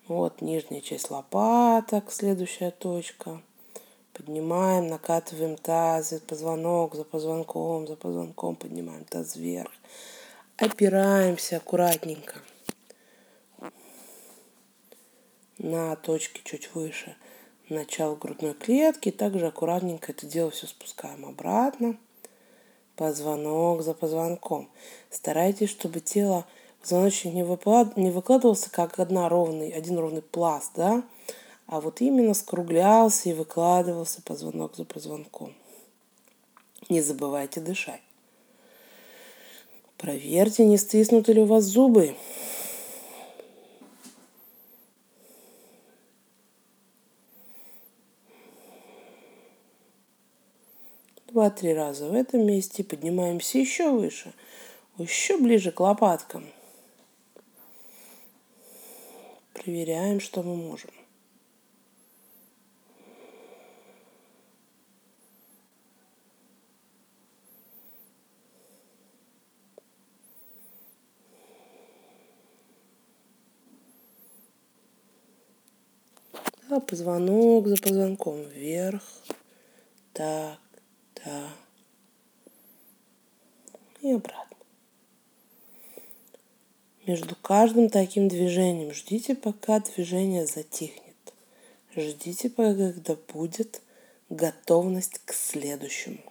Вот 0.07 0.41
нижняя 0.41 0.81
часть 0.81 1.11
лопаток, 1.11 2.11
следующая 2.11 2.71
точка. 2.71 3.43
Поднимаем, 4.15 4.87
накатываем 4.87 5.57
таз, 5.57 6.15
позвонок 6.27 6.95
за 6.95 7.05
позвонком, 7.05 7.87
за 7.87 7.97
позвонком 7.97 8.57
поднимаем 8.57 9.05
таз 9.05 9.37
вверх. 9.37 9.71
Опираемся 10.57 11.59
аккуратненько 11.59 12.41
на 15.59 15.95
точке 15.97 16.41
чуть 16.45 16.75
выше 16.75 17.17
начала 17.69 18.17
грудной 18.17 18.55
клетки. 18.55 19.11
Также 19.11 19.47
аккуратненько 19.47 20.13
это 20.13 20.27
дело 20.27 20.51
все 20.51 20.67
спускаем 20.67 21.27
обратно. 21.27 21.97
Позвонок 22.97 23.83
за 23.83 23.95
позвонком. 23.95 24.69
Старайтесь, 25.11 25.71
чтобы 25.71 26.01
тело, 26.01 26.47
позвоночник 26.81 27.35
не, 27.35 27.45
выклад... 27.45 27.97
не 27.97 28.11
выкладывался 28.11 28.71
как 28.71 28.99
одна 28.99 29.29
ровный, 29.29 29.71
один 29.71 29.99
ровный 29.99 30.23
пласт, 30.23 30.73
да, 30.75 31.05
а 31.69 31.81
вот 31.81 32.01
именно 32.01 32.35
скруглялся 32.35 33.29
и 33.29 33.35
выкладывался 33.35 34.21
позвонок 34.23 34.75
за 34.75 34.85
позвонком. 34.85 35.55
Не 36.89 37.01
забывайте 37.01 37.61
дышать. 37.61 38.01
Проверьте, 39.97 40.65
не 40.65 40.77
стиснуты 40.77 41.35
ли 41.35 41.43
у 41.43 41.45
вас 41.45 41.65
зубы. 41.65 42.17
Два-три 51.39 51.73
раза 51.73 52.09
в 52.09 52.15
этом 52.15 52.45
месте. 52.45 52.83
Поднимаемся 52.83 53.59
еще 53.59 53.93
выше, 53.93 54.33
еще 54.97 55.39
ближе 55.39 55.71
к 55.71 55.79
лопаткам. 55.79 56.45
Проверяем, 59.53 60.19
что 60.19 60.43
мы 60.43 60.57
можем. 60.57 60.91
Да, 76.69 76.81
позвонок 76.81 77.69
за 77.69 77.77
позвонком 77.77 78.43
вверх. 78.43 79.05
Так. 80.13 80.68
Да. 81.25 81.51
И 84.01 84.13
обратно. 84.13 84.57
Между 87.07 87.35
каждым 87.37 87.89
таким 87.89 88.29
движением 88.29 88.93
ждите, 88.93 89.35
пока 89.35 89.81
движение 89.81 90.47
затихнет. 90.47 91.17
Ждите, 91.97 92.51
когда 92.51 93.17
будет 93.33 93.81
готовность 94.29 95.21
к 95.25 95.33
следующему. 95.33 96.28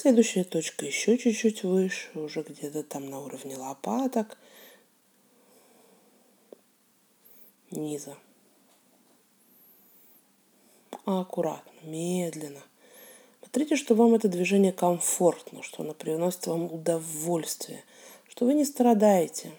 Следующая 0.00 0.44
точка 0.44 0.86
еще 0.86 1.18
чуть-чуть 1.18 1.62
выше, 1.62 2.08
уже 2.14 2.42
где-то 2.42 2.82
там 2.82 3.10
на 3.10 3.20
уровне 3.20 3.56
лопаток. 3.56 4.38
Низа. 7.70 8.16
Аккуратно, 11.04 11.70
медленно. 11.82 12.62
Смотрите, 13.42 13.76
что 13.76 13.94
вам 13.94 14.14
это 14.14 14.28
движение 14.28 14.72
комфортно, 14.72 15.62
что 15.62 15.82
оно 15.82 15.92
приносит 15.92 16.46
вам 16.46 16.72
удовольствие, 16.72 17.84
что 18.28 18.46
вы 18.46 18.54
не 18.54 18.64
страдаете. 18.64 19.52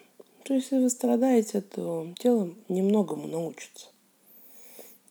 То 0.44 0.54
есть, 0.54 0.72
если 0.72 0.82
вы 0.82 0.90
страдаете, 0.90 1.60
то 1.60 2.12
тело 2.18 2.52
немногому 2.68 3.28
научится. 3.28 3.88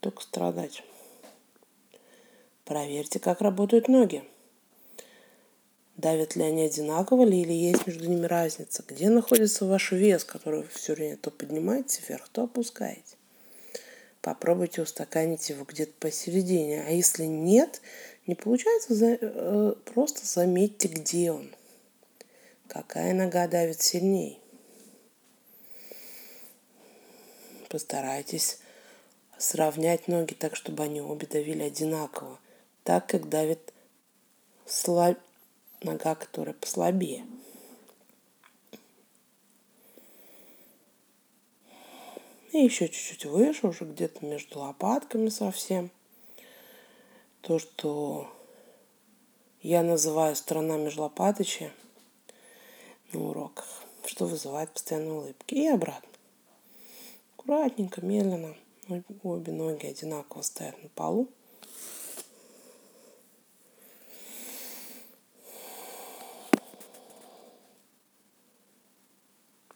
Только 0.01 0.21
страдать. 0.23 0.83
Проверьте, 2.65 3.19
как 3.19 3.41
работают 3.41 3.87
ноги. 3.87 4.23
Давят 6.01 6.35
ли 6.35 6.41
они 6.41 6.63
одинаково 6.63 7.23
ли 7.25 7.41
или 7.41 7.53
есть 7.53 7.85
между 7.85 8.09
ними 8.09 8.25
разница? 8.25 8.83
Где 8.87 9.09
находится 9.09 9.65
ваш 9.65 9.91
вес, 9.91 10.23
который 10.23 10.61
вы 10.61 10.67
все 10.69 10.95
время 10.95 11.15
то 11.17 11.29
поднимаете 11.29 12.01
вверх, 12.01 12.27
то 12.29 12.43
опускаете? 12.43 13.17
Попробуйте 14.23 14.81
устаканить 14.81 15.47
его 15.51 15.63
где-то 15.63 15.93
посередине. 15.99 16.83
А 16.87 16.89
если 16.89 17.25
нет, 17.25 17.81
не 18.25 18.33
получается, 18.33 18.95
э, 18.99 19.75
просто 19.93 20.25
заметьте, 20.25 20.87
где 20.87 21.31
он. 21.31 21.53
Какая 22.67 23.13
нога 23.13 23.47
давит 23.47 23.79
сильней. 23.83 24.39
Постарайтесь 27.69 28.57
сравнять 29.37 30.07
ноги 30.07 30.33
так, 30.33 30.55
чтобы 30.55 30.81
они 30.81 30.99
обе 30.99 31.27
давили 31.27 31.61
одинаково. 31.61 32.39
Так, 32.83 33.05
как 33.07 33.29
давит 33.29 33.71
слаб 34.65 35.19
нога, 35.81 36.15
которая 36.15 36.53
послабее. 36.53 37.25
И 42.51 42.57
еще 42.57 42.89
чуть-чуть 42.89 43.25
выше, 43.25 43.67
уже 43.67 43.85
где-то 43.85 44.25
между 44.25 44.59
лопатками 44.59 45.29
совсем. 45.29 45.89
То, 47.41 47.59
что 47.59 48.29
я 49.61 49.83
называю 49.83 50.35
страна 50.35 50.77
межлопаточья 50.77 51.71
на 53.13 53.21
уроках, 53.21 53.83
что 54.05 54.25
вызывает 54.25 54.71
постоянные 54.71 55.13
улыбки. 55.13 55.53
И 55.55 55.67
обратно. 55.67 56.09
Аккуратненько, 57.37 58.05
медленно. 58.05 58.55
Обе 59.23 59.53
ноги 59.53 59.85
одинаково 59.85 60.41
стоят 60.41 60.81
на 60.83 60.89
полу. 60.89 61.29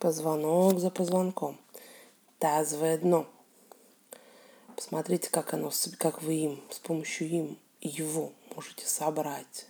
Позвонок 0.05 0.79
за 0.79 0.91
позвонком, 0.91 1.59
тазовое 2.37 2.99
дно. 2.99 3.25
Посмотрите, 4.75 5.31
как, 5.31 5.55
оно, 5.55 5.71
как 5.97 6.21
вы 6.21 6.35
им, 6.35 6.63
с 6.69 6.77
помощью 6.77 7.27
им, 7.27 7.57
его 7.81 8.31
можете 8.55 8.85
собрать 8.85 9.65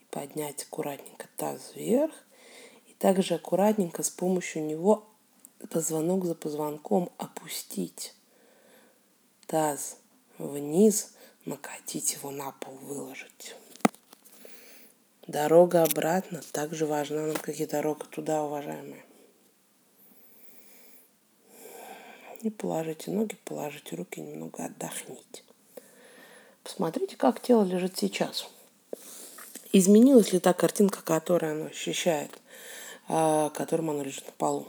и 0.00 0.04
поднять 0.10 0.64
аккуратненько 0.64 1.28
таз 1.36 1.70
вверх. 1.76 2.12
И 2.88 2.94
также 2.94 3.34
аккуратненько 3.34 4.02
с 4.02 4.10
помощью 4.10 4.66
него 4.66 5.04
позвонок 5.70 6.24
за 6.24 6.34
позвонком 6.34 7.08
опустить 7.16 8.16
таз 9.46 9.98
вниз, 10.38 11.12
накатить 11.44 12.14
его 12.14 12.32
на 12.32 12.50
пол, 12.50 12.74
выложить. 12.82 13.54
Дорога 15.28 15.84
обратно 15.84 16.40
также 16.50 16.86
важна 16.86 17.26
нам, 17.28 17.36
как 17.36 17.54
и 17.54 17.66
дорога 17.66 18.06
туда, 18.06 18.42
уважаемые. 18.42 19.04
И 22.42 22.50
положите 22.50 23.10
ноги, 23.10 23.36
положите 23.44 23.96
руки, 23.96 24.20
немного 24.20 24.64
отдохните. 24.64 25.42
Посмотрите, 26.62 27.16
как 27.16 27.40
тело 27.40 27.64
лежит 27.64 27.98
сейчас. 27.98 28.48
Изменилась 29.72 30.32
ли 30.32 30.40
та 30.40 30.52
картинка, 30.52 31.02
которую 31.02 31.52
оно 31.52 31.66
ощущает, 31.66 32.30
а, 33.08 33.50
которым 33.50 33.90
оно 33.90 34.02
лежит 34.02 34.26
на 34.26 34.32
полу? 34.32 34.68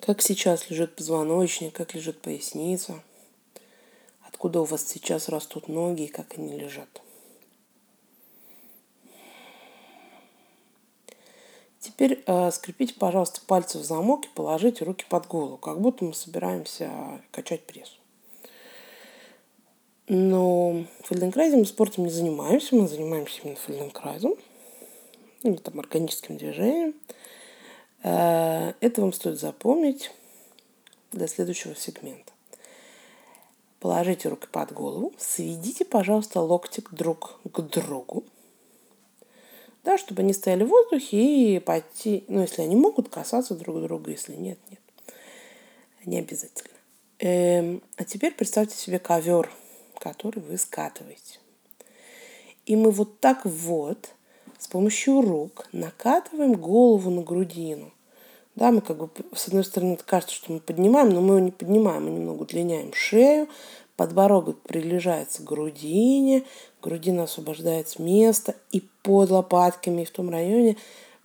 Как 0.00 0.22
сейчас 0.22 0.70
лежит 0.70 0.96
позвоночник, 0.96 1.74
как 1.74 1.94
лежит 1.94 2.20
поясница– 2.20 3.02
откуда 4.40 4.62
у 4.62 4.64
вас 4.64 4.88
сейчас 4.88 5.28
растут 5.28 5.68
ноги 5.68 6.04
и 6.04 6.08
как 6.08 6.38
они 6.38 6.58
лежат. 6.58 7.02
Теперь 11.80 12.22
э, 12.26 12.50
скрепите, 12.50 12.94
пожалуйста, 12.94 13.40
пальцы 13.46 13.78
в 13.78 13.84
замок 13.84 14.26
и 14.26 14.28
положите 14.28 14.84
руки 14.84 15.06
под 15.08 15.26
голову, 15.26 15.56
как 15.56 15.80
будто 15.80 16.04
мы 16.04 16.12
собираемся 16.12 16.90
качать 17.30 17.64
пресс. 17.64 17.96
Но 20.06 20.84
фельденкрайзом 21.04 21.64
спортом 21.64 22.04
не 22.04 22.10
занимаемся, 22.10 22.74
мы 22.76 22.86
занимаемся 22.86 23.40
именно 23.42 23.56
фельденкрайзом, 23.56 24.34
или 25.42 25.56
там 25.56 25.80
органическим 25.80 26.36
движением. 26.36 26.94
Э, 28.02 28.74
это 28.80 29.00
вам 29.00 29.14
стоит 29.14 29.40
запомнить 29.40 30.10
для 31.12 31.28
следующего 31.28 31.74
сегмента. 31.74 32.32
Положите 33.78 34.28
руки 34.28 34.48
под 34.52 34.72
голову, 34.72 35.14
сведите, 35.16 35.86
пожалуйста, 35.86 36.42
локтик 36.42 36.92
друг 36.92 37.40
к 37.50 37.60
другу. 37.62 38.24
Да, 39.82 39.96
чтобы 39.96 40.22
они 40.22 40.32
стояли 40.32 40.64
в 40.64 40.68
воздухе 40.68 41.56
и 41.56 41.58
пойти, 41.58 42.24
ну, 42.28 42.42
если 42.42 42.62
они 42.62 42.76
могут 42.76 43.08
касаться 43.08 43.54
друг 43.54 43.80
друга, 43.82 44.10
если 44.10 44.34
нет, 44.34 44.58
нет. 44.68 44.80
Не 46.04 46.18
обязательно. 46.18 46.70
Эм, 47.18 47.82
а 47.96 48.04
теперь 48.04 48.34
представьте 48.34 48.76
себе 48.76 48.98
ковер, 48.98 49.50
который 49.98 50.40
вы 50.40 50.58
скатываете. 50.58 51.38
И 52.66 52.76
мы 52.76 52.90
вот 52.90 53.20
так 53.20 53.44
вот 53.44 54.10
с 54.58 54.66
помощью 54.68 55.22
рук 55.22 55.66
накатываем 55.72 56.54
голову 56.54 57.10
на 57.10 57.22
грудину. 57.22 57.92
Да, 58.54 58.70
мы 58.72 58.80
как 58.80 58.98
бы, 58.98 59.10
с 59.34 59.48
одной 59.48 59.64
стороны, 59.64 59.96
кажется, 60.04 60.34
что 60.34 60.52
мы 60.52 60.60
поднимаем, 60.60 61.10
но 61.10 61.20
мы 61.20 61.36
его 61.36 61.38
не 61.38 61.50
поднимаем, 61.50 62.04
мы 62.04 62.10
немного 62.10 62.42
удлиняем 62.42 62.92
шею, 62.92 63.48
подбородок 63.96 64.60
прилежается 64.60 65.42
к 65.42 65.46
грудине, 65.46 66.44
грудина 66.82 67.24
освобождает 67.24 67.98
место, 67.98 68.54
и 68.72 68.82
под 69.02 69.30
лопатками 69.30 70.04
в 70.04 70.10
том 70.10 70.30
районе 70.30 70.76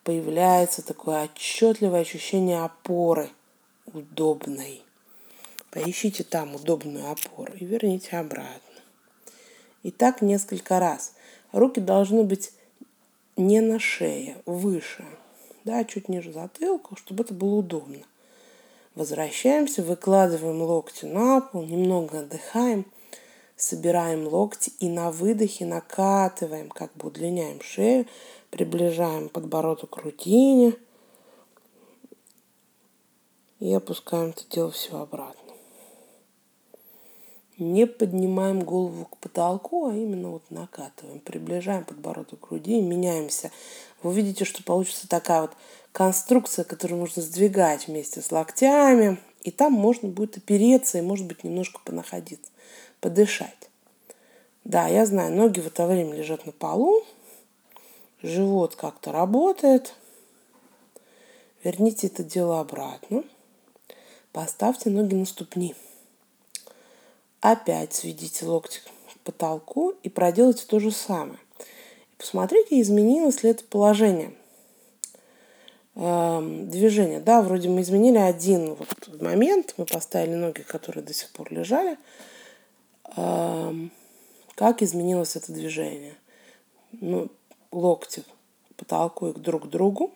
появляется 0.03 0.81
такое 0.81 1.23
отчетливое 1.23 2.01
ощущение 2.01 2.63
опоры 2.63 3.29
удобной. 3.93 4.81
Поищите 5.71 6.23
там 6.23 6.55
удобную 6.55 7.09
опору 7.11 7.53
и 7.53 7.65
верните 7.65 8.17
обратно. 8.17 8.61
И 9.83 9.91
так 9.91 10.21
несколько 10.21 10.79
раз. 10.79 11.13
Руки 11.51 11.79
должны 11.79 12.23
быть 12.23 12.51
не 13.35 13.61
на 13.61 13.79
шее, 13.79 14.37
выше– 14.45 15.05
да, 15.65 15.83
чуть 15.83 16.07
ниже 16.07 16.31
затылка, 16.31 16.95
чтобы 16.95 17.23
это 17.23 17.33
было 17.33 17.55
удобно. 17.55 17.97
Возвращаемся, 18.93 19.81
выкладываем 19.81 20.61
локти 20.61 21.05
на 21.05 21.41
пол, 21.41 21.65
немного 21.65 22.19
отдыхаем, 22.19 22.85
собираем 23.55 24.27
локти 24.27 24.71
и 24.79 24.89
на 24.89 25.11
выдохе 25.11 25.65
накатываем, 25.65 26.69
как 26.69 26.93
бы 26.95 27.07
удлиняем 27.07 27.61
шею, 27.61 28.05
приближаем 28.49 29.29
подбородок 29.29 29.91
к 29.91 29.97
рутине 29.97 30.73
и 33.59 33.73
опускаем 33.73 34.29
это 34.29 34.43
дело 34.49 34.71
все 34.71 34.99
обратно. 34.99 35.41
Не 37.57 37.87
поднимаем 37.87 38.63
голову 38.63 39.05
к 39.05 39.17
потолку, 39.17 39.87
а 39.87 39.95
именно 39.95 40.31
вот 40.31 40.43
накатываем, 40.49 41.21
приближаем 41.21 41.85
подбородок 41.85 42.41
к 42.41 42.49
груди, 42.49 42.81
меняемся 42.81 43.51
вы 44.05 44.11
увидите, 44.11 44.45
что 44.45 44.63
получится 44.63 45.07
такая 45.07 45.41
вот 45.41 45.53
конструкция, 45.91 46.63
которую 46.63 46.99
можно 46.99 47.23
сдвигать 47.23 47.87
вместе 47.87 48.21
с 48.21 48.31
локтями. 48.31 49.17
И 49.41 49.49
там 49.49 49.73
можно 49.73 50.09
будет 50.09 50.37
опереться 50.37 50.99
и, 50.99 51.01
может 51.01 51.25
быть, 51.25 51.43
немножко 51.43 51.79
понаходиться, 51.83 52.51
подышать. 53.05 53.69
Да, 54.63 54.87
я 54.87 55.05
знаю, 55.05 55.31
ноги 55.31 55.59
в 55.59 55.67
это 55.67 55.85
время 55.85 56.15
лежат 56.15 56.47
на 56.47 56.51
полу, 56.51 57.03
живот 58.23 58.75
как-то 58.75 59.11
работает. 59.11 59.93
Верните 61.63 62.07
это 62.07 62.23
дело 62.23 62.59
обратно. 62.59 63.23
Поставьте 64.31 64.89
ноги 64.89 65.13
на 65.13 65.27
ступни. 65.27 65.75
Опять 67.41 67.93
сведите 67.93 68.43
локти 68.47 68.79
к 68.79 69.19
потолку 69.19 69.93
и 70.01 70.09
проделайте 70.09 70.65
то 70.65 70.79
же 70.79 70.89
самое. 70.89 71.37
Посмотрите, 72.17 72.81
изменилось 72.81 73.43
ли 73.43 73.51
это 73.51 73.63
положение 73.65 74.33
эм, 75.93 76.71
движения. 76.71 77.19
Да, 77.19 77.43
вроде 77.43 77.69
мы 77.69 77.81
изменили 77.81 78.17
один 78.17 78.73
вот 78.73 79.21
момент, 79.21 79.75
мы 79.77 79.85
поставили 79.85 80.33
ноги, 80.33 80.61
которые 80.61 81.03
до 81.03 81.13
сих 81.13 81.29
пор 81.29 81.53
лежали. 81.53 81.99
Как 83.13 84.81
изменилось 84.81 85.35
это 85.35 85.51
движение? 85.51 86.15
Ну, 86.93 87.29
локти 87.71 88.21
к 88.21 88.75
потолку 88.75 89.27
и 89.27 89.33
друг 89.33 89.65
к 89.65 89.67
другу. 89.67 90.11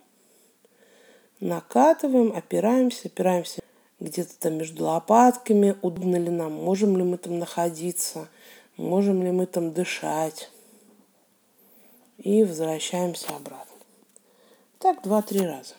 Накатываем, 1.39 2.35
опираемся, 2.35 3.07
опираемся 3.07 3.61
где-то 3.99 4.37
там 4.39 4.55
между 4.55 4.85
лопатками. 4.85 5.75
Удобно 5.81 6.15
ли 6.15 6.29
нам? 6.29 6.53
Можем 6.53 6.97
ли 6.97 7.03
мы 7.03 7.17
там 7.17 7.39
находиться? 7.39 8.27
Можем 8.77 9.23
ли 9.23 9.31
мы 9.31 9.45
там 9.45 9.71
дышать? 9.73 10.49
и 12.19 12.43
возвращаемся 12.43 13.27
обратно. 13.35 13.75
Так 14.77 15.01
два-три 15.03 15.45
раза. 15.45 15.75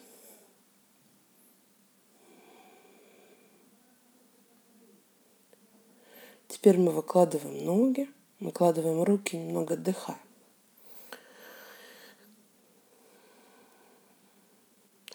Теперь 6.50 6.78
мы 6.78 6.90
выкладываем 6.90 7.64
ноги, 7.64 8.10
выкладываем 8.40 9.04
руки, 9.04 9.36
немного 9.36 9.74
отдыхаем. 9.74 10.18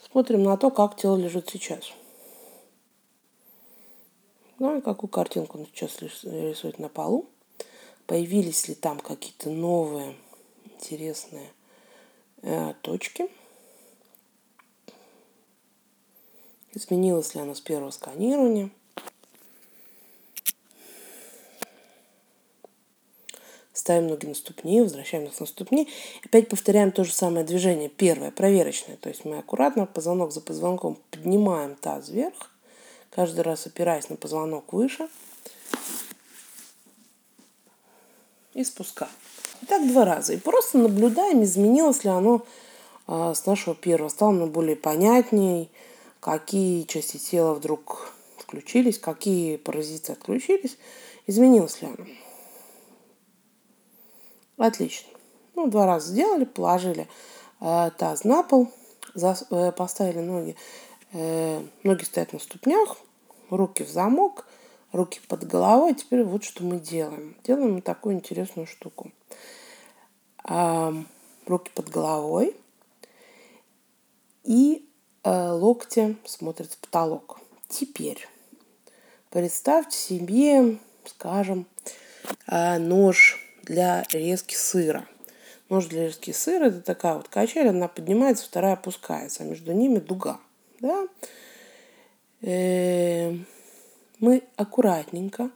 Смотрим 0.09 0.43
на 0.43 0.55
то, 0.55 0.71
как 0.71 0.95
тело 0.95 1.17
лежит 1.17 1.49
сейчас. 1.49 1.91
Ну 4.59 4.77
и 4.77 4.81
какую 4.81 5.09
картинку 5.09 5.59
он 5.59 5.65
сейчас 5.65 6.01
рисует 6.01 6.79
на 6.79 6.87
полу. 6.87 7.29
Появились 8.07 8.69
ли 8.69 8.75
там 8.75 8.97
какие-то 9.01 9.49
новые 9.49 10.15
интересные 10.63 11.51
э, 12.43 12.73
точки. 12.81 13.29
Изменилось 16.71 17.35
ли 17.35 17.41
оно 17.41 17.55
с 17.55 17.61
первого 17.61 17.91
сканирования. 17.91 18.71
Ставим 23.85 24.07
ноги 24.07 24.25
на 24.25 24.33
ступни, 24.33 24.81
возвращаем 24.81 25.25
их 25.25 25.39
на 25.39 25.45
ступни. 25.45 25.87
Опять 26.23 26.49
повторяем 26.49 26.91
то 26.91 27.03
же 27.03 27.13
самое 27.13 27.45
движение. 27.45 27.87
Первое, 27.87 28.31
проверочное. 28.31 28.97
То 28.97 29.09
есть 29.09 29.25
мы 29.25 29.37
аккуратно 29.37 29.85
позвонок 29.85 30.31
за 30.31 30.41
позвонком 30.41 30.97
поднимаем 31.11 31.75
таз 31.75 32.09
вверх, 32.09 32.49
каждый 33.11 33.41
раз 33.41 33.67
опираясь 33.67 34.09
на 34.09 34.15
позвонок 34.15 34.73
выше 34.73 35.07
и 38.55 38.63
спускаем. 38.63 39.11
И 39.61 39.67
так 39.67 39.87
два 39.87 40.03
раза. 40.03 40.33
И 40.33 40.37
просто 40.37 40.79
наблюдаем, 40.79 41.43
изменилось 41.43 42.03
ли 42.03 42.09
оно 42.09 42.43
а, 43.05 43.35
с 43.35 43.45
нашего 43.45 43.75
первого. 43.75 44.09
Стало 44.09 44.31
оно 44.31 44.47
более 44.47 44.75
понятней, 44.75 45.69
какие 46.21 46.85
части 46.85 47.17
тела 47.17 47.53
вдруг 47.53 48.13
включились, 48.39 48.97
какие 48.97 49.57
паразиты 49.57 50.13
отключились. 50.13 50.75
Изменилось 51.27 51.83
ли 51.83 51.89
оно? 51.89 52.07
Отлично. 54.57 55.09
Ну, 55.55 55.67
два 55.67 55.85
раза 55.85 56.11
сделали, 56.11 56.45
положили 56.45 57.07
э, 57.61 57.91
таз 57.97 58.23
на 58.23 58.43
пол, 58.43 58.71
зас, 59.13 59.45
э, 59.49 59.71
поставили 59.71 60.19
ноги, 60.19 60.55
э, 61.13 61.61
ноги 61.83 62.03
стоят 62.03 62.33
на 62.33 62.39
ступнях, 62.39 62.97
руки 63.49 63.83
в 63.83 63.89
замок, 63.89 64.47
руки 64.91 65.19
под 65.27 65.45
головой. 65.45 65.93
Теперь 65.93 66.23
вот 66.23 66.43
что 66.43 66.63
мы 66.63 66.79
делаем. 66.79 67.35
Делаем 67.43 67.81
такую 67.81 68.15
интересную 68.15 68.67
штуку. 68.67 69.11
Э, 70.47 70.93
руки 71.45 71.71
под 71.73 71.89
головой 71.89 72.55
и 74.43 74.87
э, 75.23 75.49
локти 75.51 76.17
смотрят 76.25 76.71
в 76.71 76.77
потолок. 76.77 77.39
Теперь 77.67 78.27
представьте 79.29 79.97
себе, 79.97 80.77
скажем, 81.05 81.65
э, 82.47 82.77
нож 82.77 83.44
для 83.65 84.05
резки 84.11 84.55
сыра. 84.55 85.05
Нож 85.69 85.87
для 85.87 86.07
резки 86.07 86.31
сыра 86.31 86.65
это 86.65 86.81
такая 86.81 87.15
вот 87.15 87.27
качель, 87.27 87.67
она 87.67 87.87
поднимается, 87.87 88.45
вторая 88.45 88.73
опускается, 88.73 89.43
а 89.43 89.45
между 89.45 89.73
ними 89.73 89.99
дуга. 89.99 90.39
Да? 90.79 91.07
Э, 92.41 93.33
мы 94.19 94.43
аккуратненько, 94.55 95.49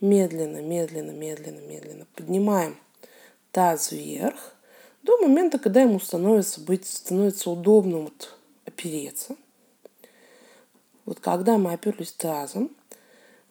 медленно, 0.00 0.62
медленно, 0.62 1.10
медленно, 1.10 1.60
медленно 1.60 2.06
поднимаем 2.14 2.76
таз 3.52 3.92
вверх 3.92 4.54
до 5.02 5.18
момента, 5.18 5.58
когда 5.58 5.82
ему 5.82 6.00
становится, 6.00 6.60
быть, 6.60 6.86
становится 6.86 7.50
удобно 7.50 7.98
вот 7.98 8.34
опереться. 8.64 9.36
Вот 11.04 11.20
когда 11.20 11.56
мы 11.56 11.72
оперлись 11.72 12.12
тазом, 12.12 12.70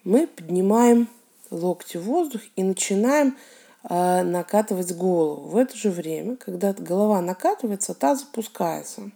мы 0.03 0.27
поднимаем 0.27 1.07
локти 1.49 1.97
в 1.97 2.03
воздух 2.03 2.41
и 2.55 2.63
начинаем 2.63 3.37
накатывать 3.87 4.95
голову. 4.95 5.49
В 5.49 5.57
это 5.57 5.77
же 5.77 5.91
время, 5.91 6.37
когда 6.37 6.73
голова 6.73 7.21
накатывается, 7.21 7.93
таз 7.93 8.23
опускается. 8.23 9.11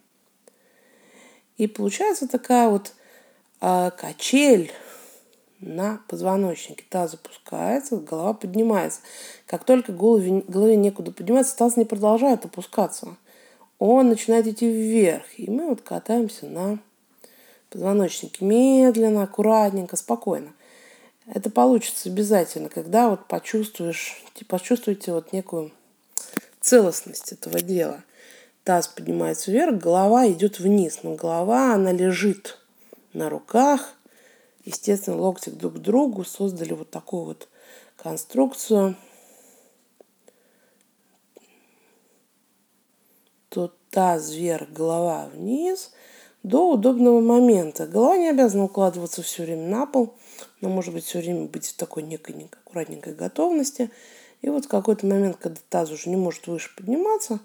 И 1.57 1.67
получается 1.67 2.27
такая 2.27 2.69
вот 2.69 2.93
э, 3.61 3.91
качель 3.97 4.71
на 5.59 6.01
позвоночнике. 6.07 6.85
Таз 6.89 7.15
опускается, 7.15 7.97
голова 7.97 8.33
поднимается. 8.33 9.01
Как 9.45 9.65
только 9.65 9.91
голове, 9.91 10.43
голове 10.47 10.75
некуда 10.77 11.11
подниматься, 11.11 11.57
таз 11.57 11.75
не 11.75 11.85
продолжает 11.85 12.45
опускаться. 12.45 13.17
Он 13.77 14.09
начинает 14.09 14.47
идти 14.47 14.69
вверх. 14.69 15.23
И 15.37 15.49
мы 15.49 15.67
вот 15.67 15.81
катаемся 15.81 16.45
на 16.45 16.79
позвоночнике. 17.69 18.45
Медленно, 18.45 19.23
аккуратненько, 19.23 19.95
спокойно. 19.95 20.53
Это 21.31 21.51
получится 21.51 22.09
обязательно, 22.09 22.69
когда 22.69 23.09
вот 23.09 23.27
почувствуешь, 23.27 24.23
почувствуете 24.47 25.13
вот 25.13 25.31
некую 25.31 25.71
целостность 26.59 27.31
этого 27.31 27.61
дела. 27.61 28.03
Таз 28.63 28.87
поднимается 28.87 29.51
вверх, 29.51 29.77
голова 29.77 30.27
идет 30.27 30.59
вниз, 30.59 30.99
но 31.03 31.13
голова, 31.13 31.75
она 31.75 31.91
лежит 31.91 32.57
на 33.13 33.29
руках, 33.29 33.93
естественно, 34.65 35.17
локти 35.17 35.51
друг 35.51 35.75
к 35.75 35.77
другу, 35.77 36.25
создали 36.25 36.73
вот 36.73 36.89
такую 36.89 37.25
вот 37.25 37.47
конструкцию. 37.95 38.95
То 43.49 43.71
таз 43.91 44.31
вверх, 44.31 44.69
голова 44.69 45.27
вниз 45.27 45.91
до 46.41 46.71
удобного 46.71 47.21
момента. 47.21 47.85
Голова 47.85 48.17
не 48.17 48.29
обязана 48.29 48.63
укладываться 48.63 49.21
все 49.21 49.43
время 49.43 49.67
на 49.67 49.85
пол, 49.85 50.15
но 50.61 50.69
может 50.69 50.93
быть 50.93 51.05
все 51.05 51.19
время 51.19 51.45
быть 51.45 51.67
в 51.67 51.75
такой 51.75 52.03
некой 52.03 52.49
аккуратненькой 52.51 53.13
готовности. 53.13 53.91
И 54.41 54.49
вот 54.49 54.65
в 54.65 54.67
какой-то 54.67 55.05
момент, 55.05 55.37
когда 55.37 55.59
таз 55.69 55.91
уже 55.91 56.09
не 56.09 56.15
может 56.15 56.47
выше 56.47 56.73
подниматься, 56.75 57.39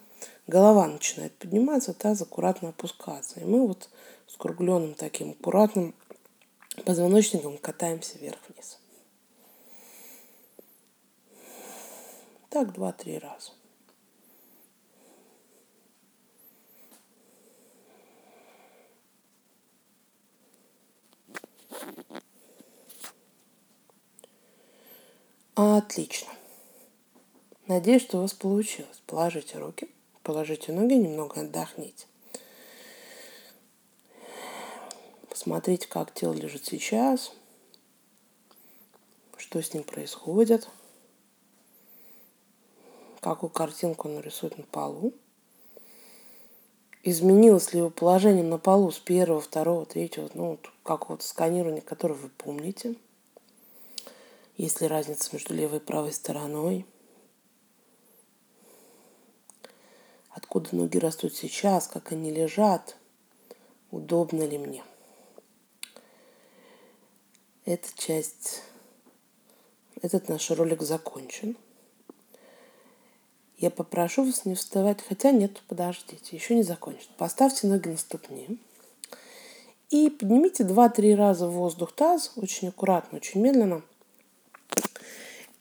голова 0.47 0.87
начинает 0.87 1.33
подниматься, 1.37 1.93
таз 1.93 2.23
аккуратно 2.23 2.71
опускаться. 2.71 3.41
И 3.41 3.45
мы 3.45 3.67
вот 3.67 3.89
с 4.27 4.37
кругленным 4.37 4.95
таким 4.95 5.33
аккуратным 5.33 5.95
позвоночником 6.85 7.59
катаемся 7.59 8.19
вверх-вниз. 8.19 8.79
Так 12.51 12.73
два-три 12.73 13.19
раза. 13.19 13.51
Отлично. 25.55 26.33
Надеюсь, 27.69 28.03
что 28.03 28.19
у 28.19 28.23
вас 28.23 28.33
получилось. 28.33 29.01
Положите 29.07 29.59
руки, 29.59 29.89
положите 30.25 30.73
ноги, 30.73 30.95
немного 30.95 31.43
отдохните. 31.43 32.07
Посмотрите, 35.31 35.87
как 35.87 36.13
тело 36.13 36.33
лежит 36.33 36.65
сейчас, 36.65 37.33
что 39.37 39.63
с 39.63 39.73
ним 39.73 39.85
происходит, 39.85 40.69
какую 43.21 43.51
картинку 43.51 44.09
он 44.09 44.21
рисует 44.21 44.59
на 44.59 44.65
полу. 44.65 45.13
Изменилось 47.05 47.73
ли 47.73 47.79
его 47.79 47.91
положение 47.91 48.45
на 48.45 48.59
полу 48.59 48.91
с 48.91 48.99
первого, 48.99 49.41
второго, 49.41 49.87
третьего, 49.87 50.29
ну, 50.35 50.59
какого-то 50.83 51.25
сканирования, 51.25 51.83
которое 51.83 52.15
вы 52.15 52.29
помните. 52.31 52.97
Есть 54.57 54.81
ли 54.81 54.87
разница 54.87 55.31
между 55.33 55.55
левой 55.55 55.79
и 55.79 55.81
правой 55.81 56.13
стороной? 56.13 56.87
Откуда 60.31 60.75
ноги 60.75 60.99
растут 60.99 61.35
сейчас, 61.35 61.89
как 61.89 62.13
они 62.13 62.31
лежат, 62.31 62.97
удобно 63.91 64.45
ли 64.45 64.59
мне? 64.59 64.85
Эта 67.65 67.89
часть, 67.97 68.63
этот 70.03 70.29
наш 70.29 70.51
ролик 70.51 70.83
закончен. 70.83 71.57
Я 73.57 73.71
попрошу 73.71 74.25
вас 74.25 74.45
не 74.45 74.55
вставать, 74.55 75.03
хотя 75.03 75.31
нет, 75.31 75.63
подождите, 75.69 76.37
еще 76.37 76.55
не 76.55 76.63
закончен. 76.63 77.09
Поставьте 77.17 77.67
ноги 77.67 77.89
на 77.89 77.97
ступни 77.97 78.59
и 79.91 80.11
поднимите 80.11 80.65
2-3 80.65 81.15
раза 81.15 81.49
в 81.49 81.53
воздух 81.53 81.93
таз, 81.93 82.33
очень 82.37 82.69
аккуратно, 82.69 83.19
очень 83.19 83.41
медленно. 83.41 83.83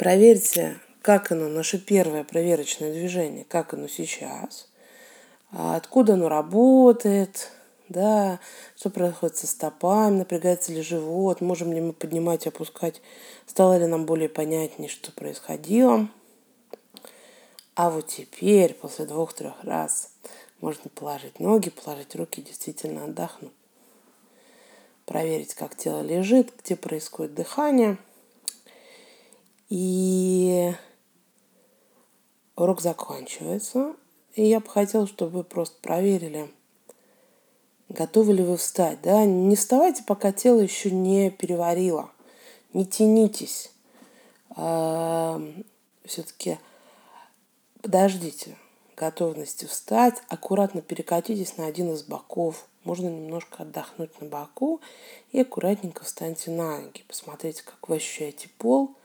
Проверьте, 0.04 0.82
как 1.02 1.32
оно, 1.32 1.48
наше 1.48 1.80
первое 1.80 2.26
проверочное 2.26 2.92
движение, 2.92 3.46
как 3.46 3.74
оно 3.74 3.88
сейчас, 3.88 4.68
а 5.50 5.78
откуда 5.78 6.16
оно 6.16 6.28
работает, 6.28 7.50
да, 7.88 8.42
что 8.76 8.90
происходит 8.90 9.38
со 9.38 9.48
стопами, 9.48 10.18
напрягается 10.18 10.74
ли 10.74 10.82
живот, 10.82 11.40
можем 11.40 11.72
ли 11.72 11.80
мы 11.80 11.94
поднимать 11.94 12.48
опускать, 12.48 13.02
стало 13.48 13.78
ли 13.78 13.86
нам 13.86 14.06
более 14.06 14.28
понятнее, 14.28 14.90
что 14.90 15.14
происходило. 15.14 16.10
А 17.74 17.90
вот 17.90 18.08
теперь, 18.08 18.74
после 18.74 19.06
двух-трех 19.06 19.64
раз, 19.64 20.10
можно 20.60 20.90
положить 20.90 21.40
ноги, 21.40 21.70
положить 21.70 22.14
руки 22.18 22.42
действительно 22.42 23.06
отдохнуть. 23.06 23.54
Проверить, 25.06 25.54
как 25.54 25.78
тело 25.78 26.02
лежит, 26.02 26.52
где 26.62 26.76
происходит 26.76 27.36
дыхание. 27.36 27.98
И 29.76 30.72
урок 32.56 32.80
заканчивается. 32.80 33.96
И 34.36 34.46
я 34.46 34.60
бы 34.60 34.70
хотела, 34.70 35.08
чтобы 35.08 35.40
вы 35.40 35.44
просто 35.44 35.76
проверили, 35.82 36.48
Готовы 37.90 38.34
ли 38.34 38.44
вы 38.44 38.58
встать? 38.58 39.02
Да? 39.02 39.26
Не 39.26 39.56
вставайте, 39.56 40.04
пока 40.04 40.32
тело 40.32 40.60
еще 40.60 40.92
не 40.92 41.32
переварило. 41.32 42.12
Не 42.74 42.86
тянитесь. 42.86 43.72
Все-таки 46.06 46.60
подождите 47.82 48.58
готовности 48.96 49.66
встать, 49.66 50.22
аккуратно 50.30 50.82
перекатитесь 50.82 51.58
на 51.58 51.66
один 51.66 51.92
из 51.94 52.04
боков. 52.04 52.68
Можно 52.84 53.08
немножко 53.08 53.64
отдохнуть 53.64 54.22
на 54.22 54.28
боку 54.28 54.82
и 55.32 55.42
аккуратненько 55.42 56.04
встаньте 56.04 56.52
на 56.52 56.80
ноги. 56.80 57.04
Посмотрите, 57.08 57.64
как 57.64 57.90
вы 57.90 57.96
ощущаете 57.96 58.50
пол. 58.58 58.96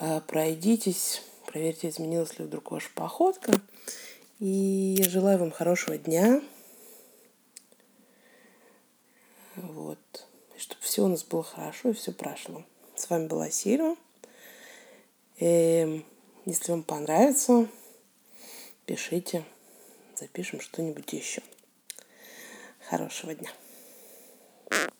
А, 0.00 0.20
пройдитесь, 0.20 1.22
проверьте, 1.46 1.88
изменилась 1.88 2.38
ли 2.38 2.44
вдруг 2.44 2.70
ваша 2.70 2.88
походка. 2.94 3.60
И 4.38 4.94
я 4.96 5.08
желаю 5.08 5.38
вам 5.38 5.50
хорошего 5.50 5.98
дня. 5.98 6.40
Вот. 9.56 9.98
И 10.56 10.60
чтобы 10.60 10.80
все 10.82 11.04
у 11.04 11.08
нас 11.08 11.24
было 11.24 11.42
хорошо 11.42 11.88
и 11.88 11.94
все 11.94 12.12
прошло. 12.12 12.64
С 12.94 13.10
вами 13.10 13.26
была 13.26 13.50
Сира. 13.50 13.96
И 15.38 15.44
эм, 15.44 16.04
если 16.44 16.70
вам 16.70 16.84
понравится, 16.84 17.68
пишите, 18.86 19.44
запишем 20.14 20.60
что-нибудь 20.60 21.12
еще. 21.12 21.42
Хорошего 22.88 23.34
дня. 23.34 23.50